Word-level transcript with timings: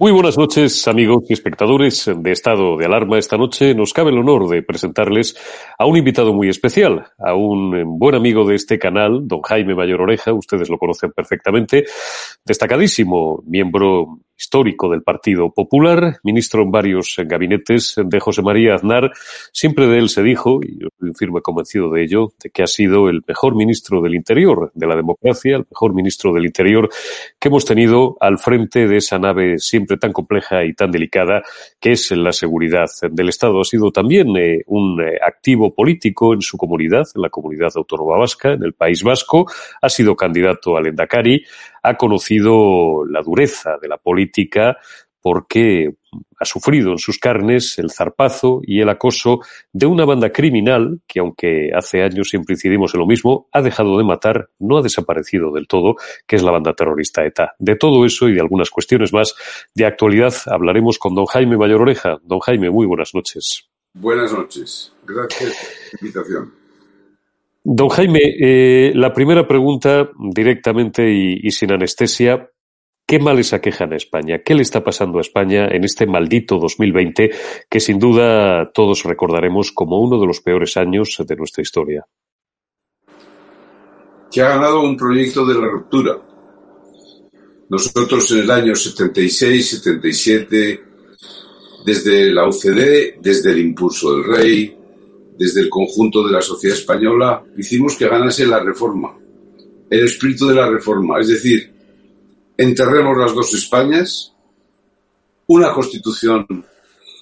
Muy 0.00 0.12
buenas 0.12 0.38
noches, 0.38 0.88
amigos 0.88 1.24
y 1.28 1.34
espectadores 1.34 2.10
de 2.16 2.32
Estado 2.32 2.78
de 2.78 2.86
Alarma. 2.86 3.18
Esta 3.18 3.36
noche 3.36 3.74
nos 3.74 3.92
cabe 3.92 4.08
el 4.08 4.16
honor 4.16 4.48
de 4.48 4.62
presentarles 4.62 5.36
a 5.78 5.84
un 5.84 5.94
invitado 5.98 6.32
muy 6.32 6.48
especial, 6.48 7.08
a 7.18 7.34
un 7.34 7.98
buen 7.98 8.14
amigo 8.14 8.48
de 8.48 8.54
este 8.54 8.78
canal, 8.78 9.28
don 9.28 9.42
Jaime 9.42 9.74
Mayor 9.74 10.00
Oreja, 10.00 10.32
ustedes 10.32 10.70
lo 10.70 10.78
conocen 10.78 11.12
perfectamente, 11.12 11.84
destacadísimo 12.42 13.42
miembro 13.46 14.20
histórico 14.40 14.88
del 14.88 15.02
Partido 15.02 15.52
Popular, 15.52 16.18
ministro 16.22 16.62
en 16.62 16.70
varios 16.70 17.14
gabinetes 17.26 17.94
de 18.02 18.20
José 18.20 18.40
María 18.40 18.74
Aznar. 18.74 19.12
Siempre 19.52 19.86
de 19.86 19.98
él 19.98 20.08
se 20.08 20.22
dijo, 20.22 20.60
y 20.62 20.80
yo 20.80 20.88
estoy 20.88 21.12
firme 21.14 21.42
convencido 21.42 21.90
de 21.90 22.02
ello, 22.02 22.32
de 22.42 22.48
que 22.48 22.62
ha 22.62 22.66
sido 22.66 23.10
el 23.10 23.22
mejor 23.28 23.54
ministro 23.54 24.00
del 24.00 24.14
Interior 24.14 24.72
de 24.74 24.86
la 24.86 24.96
democracia, 24.96 25.56
el 25.56 25.66
mejor 25.70 25.94
ministro 25.94 26.32
del 26.32 26.46
Interior 26.46 26.88
que 27.38 27.48
hemos 27.48 27.66
tenido 27.66 28.16
al 28.18 28.38
frente 28.38 28.88
de 28.88 28.96
esa 28.96 29.18
nave 29.18 29.58
siempre 29.58 29.98
tan 29.98 30.12
compleja 30.12 30.64
y 30.64 30.72
tan 30.72 30.90
delicada 30.90 31.42
que 31.78 31.92
es 31.92 32.10
la 32.12 32.32
seguridad 32.32 32.86
del 33.10 33.28
Estado. 33.28 33.60
Ha 33.60 33.64
sido 33.64 33.90
también 33.90 34.34
eh, 34.38 34.62
un 34.68 35.02
eh, 35.02 35.18
activo 35.22 35.74
político 35.74 36.32
en 36.32 36.40
su 36.40 36.56
comunidad, 36.56 37.06
en 37.14 37.20
la 37.20 37.28
comunidad 37.28 37.72
autónoma 37.76 38.16
vasca, 38.16 38.52
en 38.52 38.62
el 38.62 38.72
País 38.72 39.02
Vasco. 39.02 39.46
Ha 39.82 39.88
sido 39.90 40.16
candidato 40.16 40.78
al 40.78 40.86
Endacari, 40.86 41.44
ha 41.82 41.96
conocido 41.96 43.04
la 43.06 43.22
dureza 43.22 43.78
de 43.80 43.88
la 43.88 43.98
política 43.98 44.78
porque 45.22 45.94
ha 46.38 46.44
sufrido 46.44 46.92
en 46.92 46.98
sus 46.98 47.18
carnes 47.18 47.78
el 47.78 47.90
zarpazo 47.90 48.60
y 48.64 48.80
el 48.80 48.88
acoso 48.88 49.40
de 49.72 49.86
una 49.86 50.04
banda 50.04 50.30
criminal 50.30 51.00
que, 51.06 51.20
aunque 51.20 51.70
hace 51.76 52.02
años 52.02 52.28
siempre 52.30 52.54
incidimos 52.54 52.94
en 52.94 53.00
lo 53.00 53.06
mismo, 53.06 53.48
ha 53.52 53.62
dejado 53.62 53.98
de 53.98 54.04
matar, 54.04 54.48
no 54.58 54.78
ha 54.78 54.82
desaparecido 54.82 55.52
del 55.52 55.68
todo, 55.68 55.96
que 56.26 56.36
es 56.36 56.42
la 56.42 56.52
banda 56.52 56.72
terrorista 56.72 57.24
ETA. 57.24 57.54
De 57.58 57.76
todo 57.76 58.04
eso 58.04 58.28
y 58.28 58.34
de 58.34 58.40
algunas 58.40 58.70
cuestiones 58.70 59.12
más 59.12 59.34
de 59.74 59.86
actualidad 59.86 60.34
hablaremos 60.46 60.98
con 60.98 61.14
don 61.14 61.26
Jaime 61.26 61.56
Mayor 61.56 61.82
Oreja. 61.82 62.18
Don 62.22 62.40
Jaime, 62.40 62.70
muy 62.70 62.86
buenas 62.86 63.14
noches. 63.14 63.68
Buenas 63.92 64.32
noches. 64.32 64.92
Gracias 65.04 65.40
por 65.40 65.48
la 65.48 65.98
invitación. 66.00 66.59
Don 67.62 67.88
Jaime, 67.90 68.20
eh, 68.40 68.92
la 68.94 69.12
primera 69.12 69.46
pregunta 69.46 70.10
directamente 70.18 71.10
y, 71.10 71.50
sin 71.50 71.72
anestesia. 71.72 72.50
¿Qué 73.06 73.18
males 73.18 73.52
aquejan 73.52 73.92
a 73.92 73.96
España? 73.96 74.40
¿Qué 74.44 74.54
le 74.54 74.62
está 74.62 74.82
pasando 74.82 75.18
a 75.18 75.20
España 75.20 75.66
en 75.66 75.84
este 75.84 76.06
maldito 76.06 76.58
2020 76.58 77.30
que 77.68 77.80
sin 77.80 77.98
duda 77.98 78.70
todos 78.72 79.02
recordaremos 79.02 79.72
como 79.72 80.00
uno 80.00 80.18
de 80.20 80.26
los 80.26 80.40
peores 80.40 80.76
años 80.76 81.16
de 81.26 81.36
nuestra 81.36 81.62
historia? 81.62 82.06
Que 84.30 84.40
ha 84.40 84.50
ganado 84.50 84.82
un 84.82 84.96
proyecto 84.96 85.44
de 85.44 85.54
la 85.54 85.68
ruptura. 85.68 86.18
Nosotros 87.68 88.30
en 88.30 88.38
el 88.38 88.50
año 88.50 88.74
76, 88.74 89.70
77, 89.70 90.84
desde 91.84 92.32
la 92.32 92.48
UCD, 92.48 93.20
desde 93.20 93.50
el 93.50 93.58
impulso 93.58 94.14
del 94.14 94.24
rey, 94.24 94.79
desde 95.40 95.62
el 95.62 95.70
conjunto 95.70 96.22
de 96.22 96.32
la 96.32 96.42
sociedad 96.42 96.76
española, 96.76 97.42
hicimos 97.56 97.96
que 97.96 98.06
ganase 98.06 98.44
la 98.44 98.60
reforma, 98.60 99.16
el 99.88 100.04
espíritu 100.04 100.48
de 100.48 100.54
la 100.54 100.68
reforma, 100.68 101.18
es 101.18 101.28
decir, 101.28 101.72
enterremos 102.58 103.16
las 103.16 103.34
dos 103.34 103.54
Españas, 103.54 104.34
una 105.46 105.72
constitución 105.72 106.46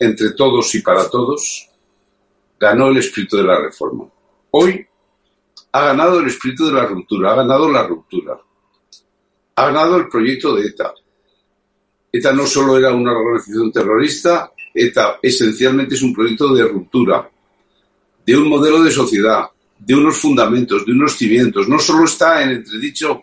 entre 0.00 0.32
todos 0.32 0.74
y 0.74 0.80
para 0.80 1.08
todos, 1.08 1.68
ganó 2.58 2.88
el 2.88 2.96
espíritu 2.96 3.36
de 3.36 3.44
la 3.44 3.60
reforma. 3.60 4.08
Hoy 4.50 4.84
ha 5.70 5.84
ganado 5.84 6.18
el 6.18 6.26
espíritu 6.26 6.66
de 6.66 6.72
la 6.72 6.86
ruptura, 6.86 7.30
ha 7.30 7.36
ganado 7.36 7.70
la 7.70 7.86
ruptura, 7.86 8.36
ha 9.54 9.64
ganado 9.64 9.96
el 9.96 10.08
proyecto 10.08 10.56
de 10.56 10.66
ETA. 10.66 10.92
ETA 12.10 12.32
no 12.32 12.46
solo 12.48 12.76
era 12.78 12.92
una 12.92 13.12
organización 13.12 13.70
terrorista, 13.70 14.50
ETA 14.74 15.20
esencialmente 15.22 15.94
es 15.94 16.02
un 16.02 16.12
proyecto 16.12 16.52
de 16.52 16.64
ruptura, 16.64 17.30
de 18.28 18.36
un 18.36 18.46
modelo 18.46 18.82
de 18.82 18.90
sociedad, 18.90 19.46
de 19.78 19.94
unos 19.94 20.18
fundamentos, 20.18 20.84
de 20.84 20.92
unos 20.92 21.16
cimientos. 21.16 21.66
No 21.66 21.78
solo 21.78 22.04
está 22.04 22.42
en 22.42 22.50
entredicho 22.50 23.22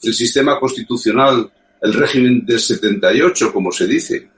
el 0.00 0.14
sistema 0.14 0.60
constitucional, 0.60 1.52
el 1.82 1.92
régimen 1.92 2.46
del 2.46 2.60
78, 2.60 3.52
como 3.52 3.72
se 3.72 3.88
dice. 3.88 4.30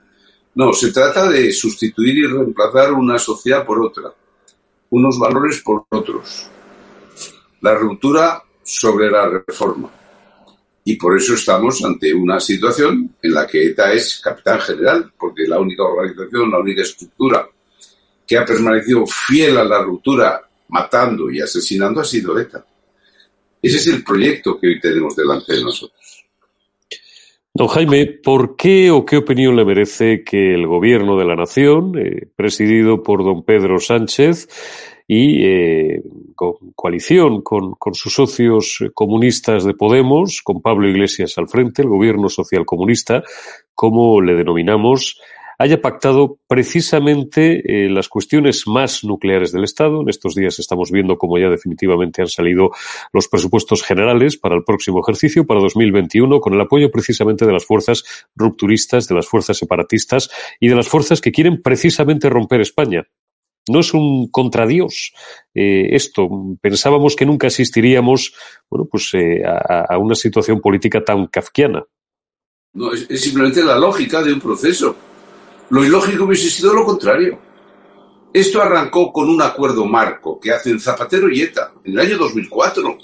No, 0.55 0.73
se 0.73 0.93
trata 0.93 1.29
de 1.29 1.53
sustituir 1.53 2.17
y 2.17 2.27
reemplazar 2.27 2.95
una 2.95 3.19
sociedad 3.19 3.67
por 3.67 3.85
otra, 3.85 4.11
unos 4.89 5.19
valores 5.19 5.61
por 5.61 5.85
otros. 5.91 6.49
La 7.61 7.75
ruptura 7.75 8.43
sobre 8.63 9.11
la 9.11 9.29
reforma. 9.29 9.91
Y 10.85 10.97
por 10.97 11.19
eso 11.19 11.35
estamos 11.35 11.85
ante 11.85 12.15
una 12.15 12.41
situación 12.41 13.15
en 13.21 13.35
la 13.35 13.47
que 13.47 13.63
ETA 13.63 13.93
es 13.93 14.23
capitán 14.25 14.59
general, 14.61 15.13
porque 15.19 15.47
la 15.47 15.61
única 15.61 15.83
organización, 15.83 16.51
la 16.51 16.61
única 16.61 16.81
estructura 16.81 17.47
que 18.29 18.37
ha 18.37 18.45
permanecido 18.45 19.07
fiel 19.07 19.57
a 19.57 19.65
la 19.65 19.83
ruptura, 19.83 20.43
matando 20.69 21.31
y 21.31 21.41
asesinando, 21.41 22.03
ha 22.03 22.05
sido 22.05 22.39
ETA. 22.39 22.63
Ese 23.63 23.79
es 23.79 23.87
el 23.87 24.05
proyecto 24.05 24.59
que 24.61 24.69
hoy 24.69 24.81
tenemos 24.81 25.17
delante 25.17 25.55
de 25.55 25.63
nosotros. 25.63 26.27
Don 27.55 27.69
Jaime, 27.69 28.07
¿por 28.07 28.55
qué 28.55 28.91
o 28.91 29.05
qué 29.05 29.17
opinión 29.17 29.57
le 29.57 29.65
merece 29.65 30.23
que 30.23 30.55
el 30.55 30.67
gobierno 30.67 31.19
de 31.19 31.25
la 31.25 31.35
nación, 31.35 31.99
eh, 31.99 32.29
presidido 32.37 33.03
por 33.03 33.25
don 33.25 33.43
Pedro 33.43 33.81
Sánchez 33.81 34.47
y 35.09 35.45
eh, 35.45 36.03
con 36.37 36.53
coalición 36.77 37.41
con, 37.41 37.73
con, 37.73 37.95
sus 37.95 38.13
socios 38.13 38.85
comunistas 38.93 39.65
de 39.65 39.73
Podemos, 39.73 40.43
con 40.45 40.61
Pablo 40.61 40.89
Iglesias 40.89 41.37
al 41.39 41.49
frente, 41.49 41.83
el 41.83 41.89
gobierno 41.89 42.29
social 42.29 42.67
comunista, 42.67 43.25
como 43.75 44.21
le 44.21 44.35
denominamos, 44.35 45.19
haya 45.59 45.81
pactado 45.81 46.39
precisamente 46.47 47.87
eh, 47.87 47.91
las 47.91 48.09
cuestiones 48.09 48.67
más 48.67 49.03
nucleares 49.03 49.51
del 49.53 49.65
Estado. 49.65 50.03
En 50.03 50.09
estos 50.09 50.37
días 50.37 50.59
estamos 50.61 50.93
viendo 50.93 51.19
cómo 51.19 51.37
ya 51.37 51.49
definitivamente 51.49 52.23
han 52.23 52.29
salido 52.29 52.71
los 53.13 53.27
presupuestos 53.27 53.83
generales 53.83 54.37
para 54.37 54.55
el 54.55 54.63
próximo 54.63 55.01
ejercicio, 55.01 55.47
para 55.47 55.61
2021, 55.61 56.41
con 56.41 56.55
el 56.55 56.61
apoyo 56.61 56.91
precisamente 56.93 57.45
de 57.45 57.53
las 57.53 57.67
fuerzas 57.67 58.05
rupturistas, 58.37 59.09
de 59.09 59.17
las 59.17 59.27
fuerzas 59.27 59.57
separatistas 59.57 60.31
y 60.61 60.69
de 60.69 60.77
las 60.77 60.87
fuerzas 60.87 61.21
que 61.21 61.33
quieren 61.33 61.61
precisamente 61.61 62.31
romper 62.31 62.61
España. 62.61 63.07
No 63.69 63.81
es 63.81 63.93
un 63.93 64.29
contradios 64.29 65.13
eh, 65.55 65.89
esto. 65.91 66.29
Pensábamos 66.61 67.17
que 67.17 67.27
nunca 67.27 67.49
asistiríamos 67.49 68.33
bueno, 68.71 68.87
pues, 68.91 69.11
eh, 69.13 69.43
a, 69.45 69.99
una 69.99 70.15
situación 70.15 70.61
política 70.61 71.05
tan 71.05 71.27
kafkiana. 71.27 71.85
No, 72.75 72.93
es 72.93 73.21
simplemente 73.21 73.63
la 73.63 73.79
lógica 73.79 74.23
de 74.23 74.33
un 74.33 74.41
proceso. 74.41 75.08
Lo 75.71 75.85
ilógico 75.85 76.25
hubiese 76.25 76.51
sido 76.51 76.73
lo 76.73 76.85
contrario. 76.85 77.39
Esto 78.33 78.61
arrancó 78.61 79.13
con 79.13 79.29
un 79.29 79.43
acuerdo 79.43 79.85
marco 79.87 80.39
que 80.39 80.53
hacen 80.53 80.81
Zapatero 80.81 81.31
y 81.31 81.43
ETA 81.43 81.73
en 81.85 81.93
el 81.93 81.99
año 81.99 82.19
2004, 82.19 82.99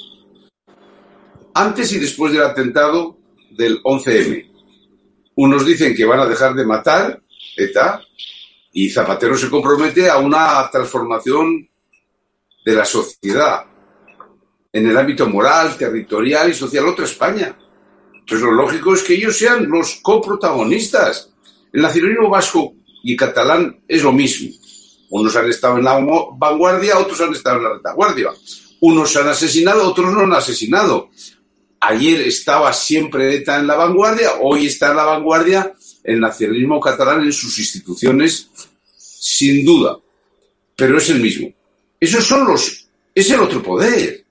antes 1.54 1.92
y 1.92 1.98
después 1.98 2.32
del 2.32 2.42
atentado 2.42 3.16
del 3.50 3.82
11M. 3.82 4.50
Unos 5.36 5.66
dicen 5.66 5.94
que 5.94 6.04
van 6.04 6.20
a 6.20 6.26
dejar 6.26 6.54
de 6.54 6.64
matar 6.64 7.22
ETA 7.56 8.00
y 8.72 8.90
Zapatero 8.90 9.36
se 9.36 9.50
compromete 9.50 10.08
a 10.10 10.18
una 10.18 10.68
transformación 10.70 11.68
de 12.64 12.74
la 12.74 12.84
sociedad 12.84 13.64
en 14.72 14.88
el 14.88 14.96
ámbito 14.96 15.28
moral, 15.28 15.76
territorial 15.76 16.50
y 16.50 16.54
social, 16.54 16.88
otra 16.88 17.04
España. 17.04 17.56
Entonces 18.12 18.40
lo 18.40 18.52
lógico 18.52 18.94
es 18.94 19.02
que 19.02 19.14
ellos 19.14 19.38
sean 19.38 19.68
los 19.68 20.00
coprotagonistas. 20.02 21.33
El 21.74 21.82
nacionalismo 21.82 22.30
vasco 22.30 22.72
y 23.02 23.16
catalán 23.16 23.80
es 23.88 24.00
lo 24.04 24.12
mismo. 24.12 24.48
Unos 25.10 25.34
han 25.34 25.50
estado 25.50 25.76
en 25.78 25.84
la 25.84 25.98
vanguardia, 26.38 26.96
otros 26.98 27.20
han 27.20 27.32
estado 27.32 27.56
en 27.56 27.64
la 27.64 27.74
retaguardia. 27.74 28.28
Unos 28.80 29.16
han 29.16 29.26
asesinado, 29.26 29.82
otros 29.82 30.12
no 30.12 30.20
han 30.20 30.32
asesinado. 30.34 31.10
Ayer 31.80 32.20
estaba 32.20 32.72
siempre 32.72 33.34
ETA 33.34 33.58
en 33.58 33.66
la 33.66 33.74
vanguardia, 33.74 34.34
hoy 34.40 34.66
está 34.66 34.90
en 34.90 34.96
la 34.98 35.04
vanguardia 35.04 35.74
el 36.04 36.20
nacionalismo 36.20 36.78
catalán 36.78 37.24
en 37.24 37.32
sus 37.32 37.58
instituciones, 37.58 38.50
sin 38.96 39.64
duda. 39.64 39.98
Pero 40.76 40.98
es 40.98 41.10
el 41.10 41.18
mismo. 41.18 41.52
Esos 41.98 42.24
son 42.24 42.46
los, 42.46 42.86
es 43.12 43.30
el 43.32 43.40
otro 43.40 43.60
poder. 43.60 44.24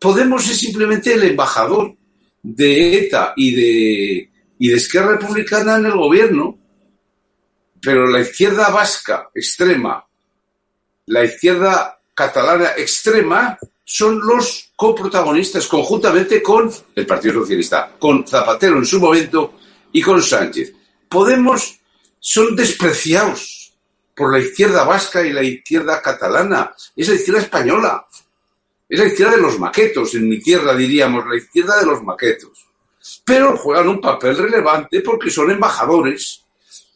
Podemos 0.00 0.50
es 0.50 0.58
simplemente 0.58 1.14
el 1.14 1.22
embajador 1.22 1.94
de 2.42 2.98
ETA 2.98 3.34
y 3.36 3.54
de, 3.54 4.30
y 4.58 4.68
de 4.68 4.74
Esquerra 4.74 5.12
Republicana 5.12 5.76
en 5.76 5.86
el 5.86 5.92
gobierno, 5.92 6.58
pero 7.80 8.06
la 8.06 8.20
izquierda 8.20 8.68
vasca 8.70 9.30
extrema, 9.34 10.04
la 11.06 11.24
izquierda 11.24 11.98
catalana 12.14 12.70
extrema, 12.76 13.58
son 13.84 14.20
los 14.20 14.72
coprotagonistas 14.76 15.66
conjuntamente 15.66 16.42
con 16.42 16.70
el 16.94 17.06
Partido 17.06 17.40
Socialista, 17.40 17.92
con 17.98 18.26
Zapatero 18.26 18.76
en 18.76 18.84
su 18.84 19.00
momento 19.00 19.54
y 19.92 20.02
con 20.02 20.22
Sánchez. 20.22 20.74
Podemos 21.08 21.78
son 22.20 22.56
despreciados 22.56 23.72
por 24.14 24.32
la 24.32 24.40
izquierda 24.40 24.84
vasca 24.84 25.24
y 25.24 25.32
la 25.32 25.42
izquierda 25.42 26.02
catalana. 26.02 26.74
Es 26.96 27.08
la 27.08 27.14
izquierda 27.14 27.40
española. 27.42 28.06
Es 28.88 28.98
la 28.98 29.06
izquierda 29.06 29.36
de 29.36 29.42
los 29.42 29.58
maquetos. 29.58 30.14
En 30.14 30.28
mi 30.28 30.40
tierra 30.40 30.74
diríamos 30.74 31.26
la 31.26 31.36
izquierda 31.36 31.78
de 31.78 31.86
los 31.86 32.02
maquetos. 32.02 32.66
Pero 33.24 33.56
juegan 33.56 33.88
un 33.88 34.00
papel 34.00 34.36
relevante 34.36 35.00
porque 35.00 35.30
son 35.30 35.50
embajadores 35.50 36.44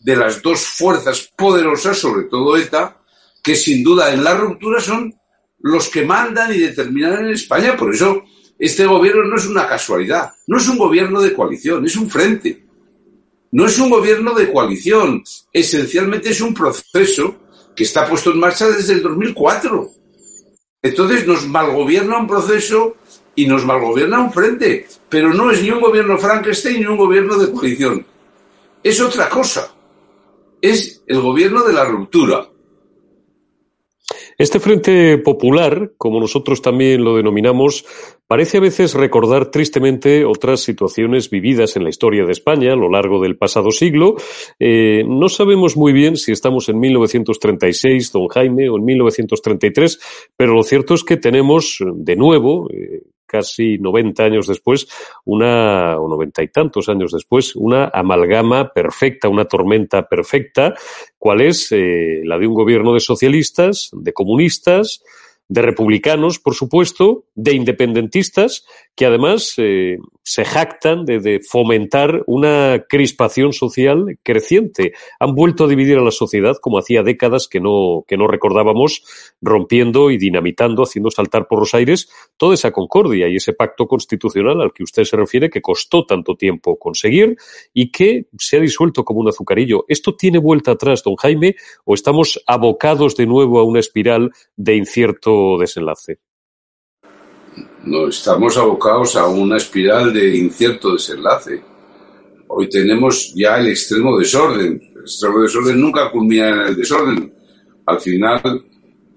de 0.03 0.17
las 0.17 0.43
dos 0.43 0.61
fuerzas 0.61 1.31
poderosas, 1.37 1.99
sobre 1.99 2.25
todo 2.25 2.57
ETA, 2.57 2.99
que 3.43 3.55
sin 3.55 3.83
duda 3.83 4.13
en 4.13 4.25
la 4.25 4.35
ruptura 4.35 4.81
son 4.81 5.15
los 5.61 5.89
que 5.89 6.05
mandan 6.05 6.53
y 6.53 6.59
determinan 6.59 7.25
en 7.25 7.33
España. 7.33 7.77
Por 7.77 7.95
eso 7.95 8.25
este 8.59 8.87
gobierno 8.87 9.25
no 9.25 9.37
es 9.37 9.47
una 9.47 9.67
casualidad, 9.67 10.33
no 10.47 10.59
es 10.59 10.69
un 10.69 10.79
gobierno 10.79 11.21
de 11.21 11.33
coalición, 11.33 11.85
es 11.85 11.97
un 11.97 12.11
frente. 12.11 12.65
No 13.51 13.67
es 13.67 13.79
un 13.79 13.91
gobierno 13.91 14.33
de 14.35 14.51
coalición, 14.51 15.23
esencialmente 15.53 16.31
es 16.31 16.41
un 16.41 16.55
proceso 16.55 17.37
que 17.77 17.85
está 17.85 18.09
puesto 18.09 18.31
en 18.31 18.41
marcha 18.41 18.67
desde 18.69 18.95
el 18.95 19.03
2004. 19.03 19.91
Entonces 20.81 21.27
nos 21.27 21.47
malgobierna 21.47 22.19
un 22.19 22.27
proceso 22.27 22.97
y 23.35 23.47
nos 23.47 23.65
malgobierna 23.65 24.21
un 24.21 24.33
frente, 24.33 24.87
pero 25.09 25.35
no 25.35 25.51
es 25.51 25.63
ni 25.63 25.71
un 25.71 25.81
gobierno 25.81 26.17
Frankenstein 26.17 26.81
ni 26.81 26.87
un 26.87 26.97
gobierno 26.97 27.37
de 27.37 27.53
coalición. 27.53 28.07
Es 28.83 29.01
otra 29.01 29.29
cosa. 29.29 29.71
Es 30.63 31.03
el 31.07 31.21
gobierno 31.21 31.65
de 31.65 31.75
la 31.75 31.85
ruptura, 31.85 32.49
este 34.39 34.61
Frente 34.61 35.19
Popular, 35.19 35.93
como 35.97 36.19
nosotros 36.19 36.63
también 36.63 37.05
lo 37.05 37.17
denominamos, 37.17 37.85
parece 38.27 38.59
a 38.59 38.61
veces 38.61 38.95
recordar 38.95 39.51
tristemente 39.51 40.25
otras 40.25 40.61
situaciones 40.61 41.31
vividas 41.31 41.77
en 41.77 41.85
la 41.85 41.91
historia 41.91 42.25
de 42.25 42.33
España 42.33 42.73
a 42.73 42.77
lo 42.77 42.91
largo 42.91 43.21
del 43.21 43.37
pasado 43.37 43.71
siglo. 43.71 44.17
Eh, 44.59 45.05
no 45.07 45.29
sabemos 45.29 45.77
muy 45.77 45.93
bien 45.93 46.17
si 46.17 46.33
estamos 46.33 46.69
en 46.69 46.81
1936, 46.81 48.11
don 48.11 48.29
Jaime, 48.29 48.69
o 48.69 48.79
en 48.79 48.85
1933, 48.85 50.01
pero 50.37 50.55
lo 50.55 50.63
cierto 50.63 50.95
es 50.95 51.05
que 51.05 51.19
tenemos 51.19 51.79
de 51.81 52.17
nuevo, 52.17 52.69
eh, 52.73 53.03
casi 53.33 53.79
90 53.79 54.23
años 54.25 54.47
después, 54.47 54.87
una, 55.25 55.99
o 55.99 56.07
noventa 56.07 56.43
y 56.43 56.49
tantos 56.49 56.91
años 56.91 57.13
después, 57.13 57.57
una 57.57 57.91
amalgama 57.95 58.73
perfecta, 58.75 59.31
una 59.31 59.47
tormenta 59.47 60.07
perfecta, 60.07 60.75
cual 61.19 61.41
es 61.41 61.73
eh, 61.73 62.21
la 62.25 62.39
de 62.39 62.47
un 62.47 62.53
gobierno 62.53 62.93
de 62.93 63.01
socialistas, 63.01 63.89
de 63.93 64.13
comunistas, 64.13 65.03
de 65.49 65.63
republicanos, 65.63 66.39
por 66.39 66.55
supuesto, 66.55 67.25
de 67.35 67.55
independentistas, 67.55 68.65
que 68.95 69.07
además 69.07 69.55
eh, 69.57 69.99
se 70.23 70.45
jactan 70.45 71.05
de, 71.05 71.19
de, 71.19 71.41
fomentar 71.41 72.23
una 72.27 72.85
crispación 72.89 73.53
social 73.53 74.19
creciente. 74.23 74.93
Han 75.19 75.35
vuelto 75.35 75.65
a 75.65 75.69
dividir 75.69 75.99
a 75.99 76.03
la 76.03 76.11
sociedad 76.11 76.57
como 76.61 76.79
hacía 76.79 77.03
décadas 77.03 77.49
que 77.49 77.61
no, 77.61 78.05
que 78.07 78.17
no 78.17 78.27
recordábamos, 78.27 79.03
rompiendo 79.41 80.11
y 80.11 80.19
dinamitando, 80.19 80.83
haciendo 80.83 81.11
saltar 81.11 81.49
por 81.49 81.61
los 81.61 81.75
aires 81.75 82.11
toda 82.37 82.55
esa 82.55 82.71
concordia 82.71 83.29
y 83.29 83.37
ese 83.37 83.55
pacto 83.55 83.87
constitucional 83.87 84.61
al 84.61 84.73
que 84.73 84.85
usted 84.85 85.05
se 85.05 85.17
refiere 85.17 85.49
que 85.49 85.63
costó 85.63 86.05
tanto 86.05 86.37
tiempo 86.37 86.79
conseguir 86.79 87.37
y 87.73 87.91
que 87.91 88.27
se 88.39 88.59
ha 88.59 88.61
disuelto 88.61 89.05
como 89.05 89.21
un 89.21 89.29
azucarillo. 89.29 89.85
¿Esto 89.89 90.17
tiene 90.17 90.39
vuelta 90.39 90.73
atrás, 90.73 91.03
don 91.03 91.17
Jaime, 91.17 91.57
o 91.85 91.95
estamos 91.95 92.43
abocados 92.47 93.17
de 93.17 93.27
nuevo 93.27 93.59
a 93.59 93.65
una 93.65 93.81
espiral 93.81 94.31
de 94.57 94.77
incierto 94.77 95.57
desenlace? 95.59 96.19
No, 97.85 98.07
estamos 98.07 98.57
abocados 98.57 99.17
a 99.17 99.27
una 99.27 99.57
espiral 99.57 100.13
de 100.13 100.37
incierto 100.37 100.93
desenlace. 100.93 101.61
Hoy 102.47 102.69
tenemos 102.69 103.35
ya 103.35 103.59
el 103.59 103.69
extremo 103.69 104.17
desorden. 104.17 104.81
El 104.95 105.01
extremo 105.01 105.41
desorden 105.41 105.81
nunca 105.81 106.09
culmina 106.09 106.49
en 106.51 106.61
el 106.69 106.77
desorden. 106.77 107.33
Al 107.85 108.01
final 108.01 108.65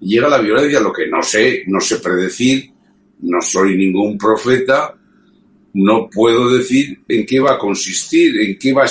llega 0.00 0.28
la 0.28 0.38
violencia, 0.38 0.80
lo 0.80 0.92
que 0.92 1.06
no 1.06 1.22
sé, 1.22 1.62
no 1.68 1.80
sé 1.80 1.98
predecir, 1.98 2.72
no 3.20 3.40
soy 3.40 3.76
ningún 3.76 4.18
profeta, 4.18 4.98
no 5.74 6.10
puedo 6.10 6.52
decir 6.52 7.04
en 7.06 7.24
qué 7.24 7.38
va 7.38 7.52
a 7.52 7.58
consistir, 7.58 8.40
en 8.40 8.58
qué, 8.58 8.72
va, 8.72 8.86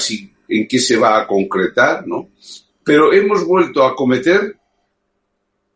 en 0.48 0.68
qué 0.70 0.80
se 0.80 0.96
va 0.96 1.20
a 1.20 1.28
concretar, 1.28 2.08
¿no? 2.08 2.30
Pero 2.82 3.12
hemos 3.12 3.46
vuelto 3.46 3.84
a 3.84 3.94
cometer 3.94 4.56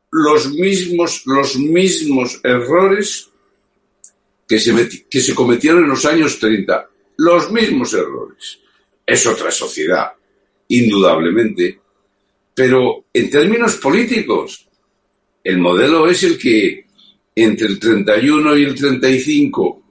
los 0.10 0.54
mismos, 0.54 1.24
los 1.26 1.58
mismos 1.58 2.40
errores 2.46 3.29
que 4.50 5.22
se, 5.22 5.36
cometieron 5.36 5.84
en 5.84 5.90
los 5.90 6.06
años 6.06 6.40
30. 6.40 6.90
Los 7.18 7.52
mismos 7.52 7.94
errores. 7.94 8.60
Es 9.06 9.28
otra 9.28 9.52
sociedad, 9.52 10.08
indudablemente. 10.70 11.80
Pero 12.56 13.06
en 13.14 13.30
términos 13.30 13.76
políticos, 13.76 14.68
el 15.44 15.60
modelo 15.60 16.10
es 16.10 16.24
el 16.24 16.40
que 16.40 16.88
entre 17.36 17.68
el 17.68 17.80
31 17.80 18.58
y 18.58 18.64
el 18.64 18.76
35, 18.76 19.84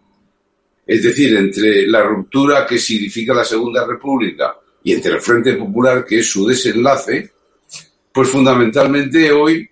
es 0.88 1.03
decir, 1.05 1.37
entre 1.37 1.87
la 1.87 2.03
ruptura 2.03 2.67
que 2.67 2.79
significa 2.79 3.33
la 3.33 3.45
Segunda 3.45 3.87
República 3.87 4.57
y 4.83 4.93
entre 4.93 5.12
el 5.12 5.21
Frente 5.21 5.55
Popular, 5.55 6.05
que 6.05 6.19
es 6.19 6.29
su 6.29 6.45
desenlace, 6.47 7.31
pues 8.12 8.29
fundamentalmente 8.29 9.31
hoy 9.31 9.71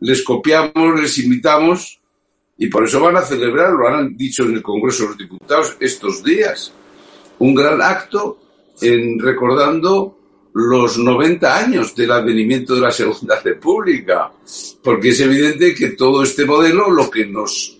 les 0.00 0.22
copiamos, 0.22 1.00
les 1.00 1.18
imitamos 1.18 1.99
y 2.60 2.68
por 2.68 2.84
eso 2.84 3.00
van 3.00 3.16
a 3.16 3.22
celebrar, 3.22 3.72
lo 3.72 3.88
han 3.88 4.14
dicho 4.14 4.42
en 4.42 4.52
el 4.52 4.62
Congreso 4.62 5.04
de 5.04 5.08
los 5.08 5.18
Diputados 5.18 5.76
estos 5.80 6.22
días, 6.22 6.70
un 7.38 7.54
gran 7.54 7.80
acto 7.80 8.38
en 8.82 9.18
recordando 9.18 10.18
los 10.52 10.98
90 10.98 11.56
años 11.56 11.96
del 11.96 12.12
advenimiento 12.12 12.74
de 12.74 12.82
la 12.82 12.90
Segunda 12.90 13.40
República, 13.44 14.30
porque 14.84 15.08
es 15.08 15.20
evidente 15.20 15.74
que 15.74 15.92
todo 15.92 16.22
este 16.22 16.44
modelo 16.44 16.90
lo 16.90 17.10
que 17.10 17.24
nos, 17.24 17.78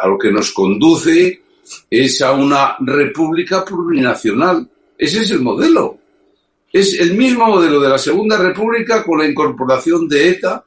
a 0.00 0.06
lo 0.06 0.16
que 0.16 0.30
nos 0.30 0.52
conduce 0.52 1.42
es 1.90 2.22
a 2.22 2.32
una 2.32 2.76
república 2.78 3.64
plurinacional. 3.64 4.70
Ese 4.96 5.22
es 5.22 5.32
el 5.32 5.40
modelo. 5.40 5.98
Es 6.72 6.96
el 7.00 7.16
mismo 7.16 7.48
modelo 7.48 7.80
de 7.80 7.88
la 7.88 7.98
Segunda 7.98 8.38
República 8.38 9.02
con 9.02 9.18
la 9.18 9.26
incorporación 9.26 10.06
de 10.06 10.28
ETA 10.28 10.64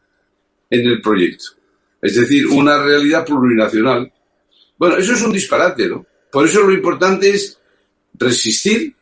en 0.69 0.85
el 0.85 1.01
proyecto 1.01 1.58
es 2.01 2.15
decir, 2.15 2.47
una 2.47 2.81
realidad 2.81 3.25
plurinacional. 3.25 4.11
Bueno, 4.77 4.97
eso 4.97 5.13
es 5.13 5.21
un 5.21 5.31
disparate, 5.31 5.87
¿no? 5.87 6.05
Por 6.31 6.45
eso 6.45 6.61
lo 6.63 6.71
importante 6.71 7.29
es 7.29 7.59
resistir 8.13 8.95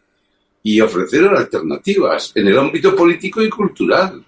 y 0.63 0.82
ofrecer 0.82 1.25
alternativas 1.25 2.32
en 2.36 2.48
el 2.48 2.58
ámbito 2.58 2.96
político 2.96 3.42
y 3.42 3.50
cultural. 3.50 4.24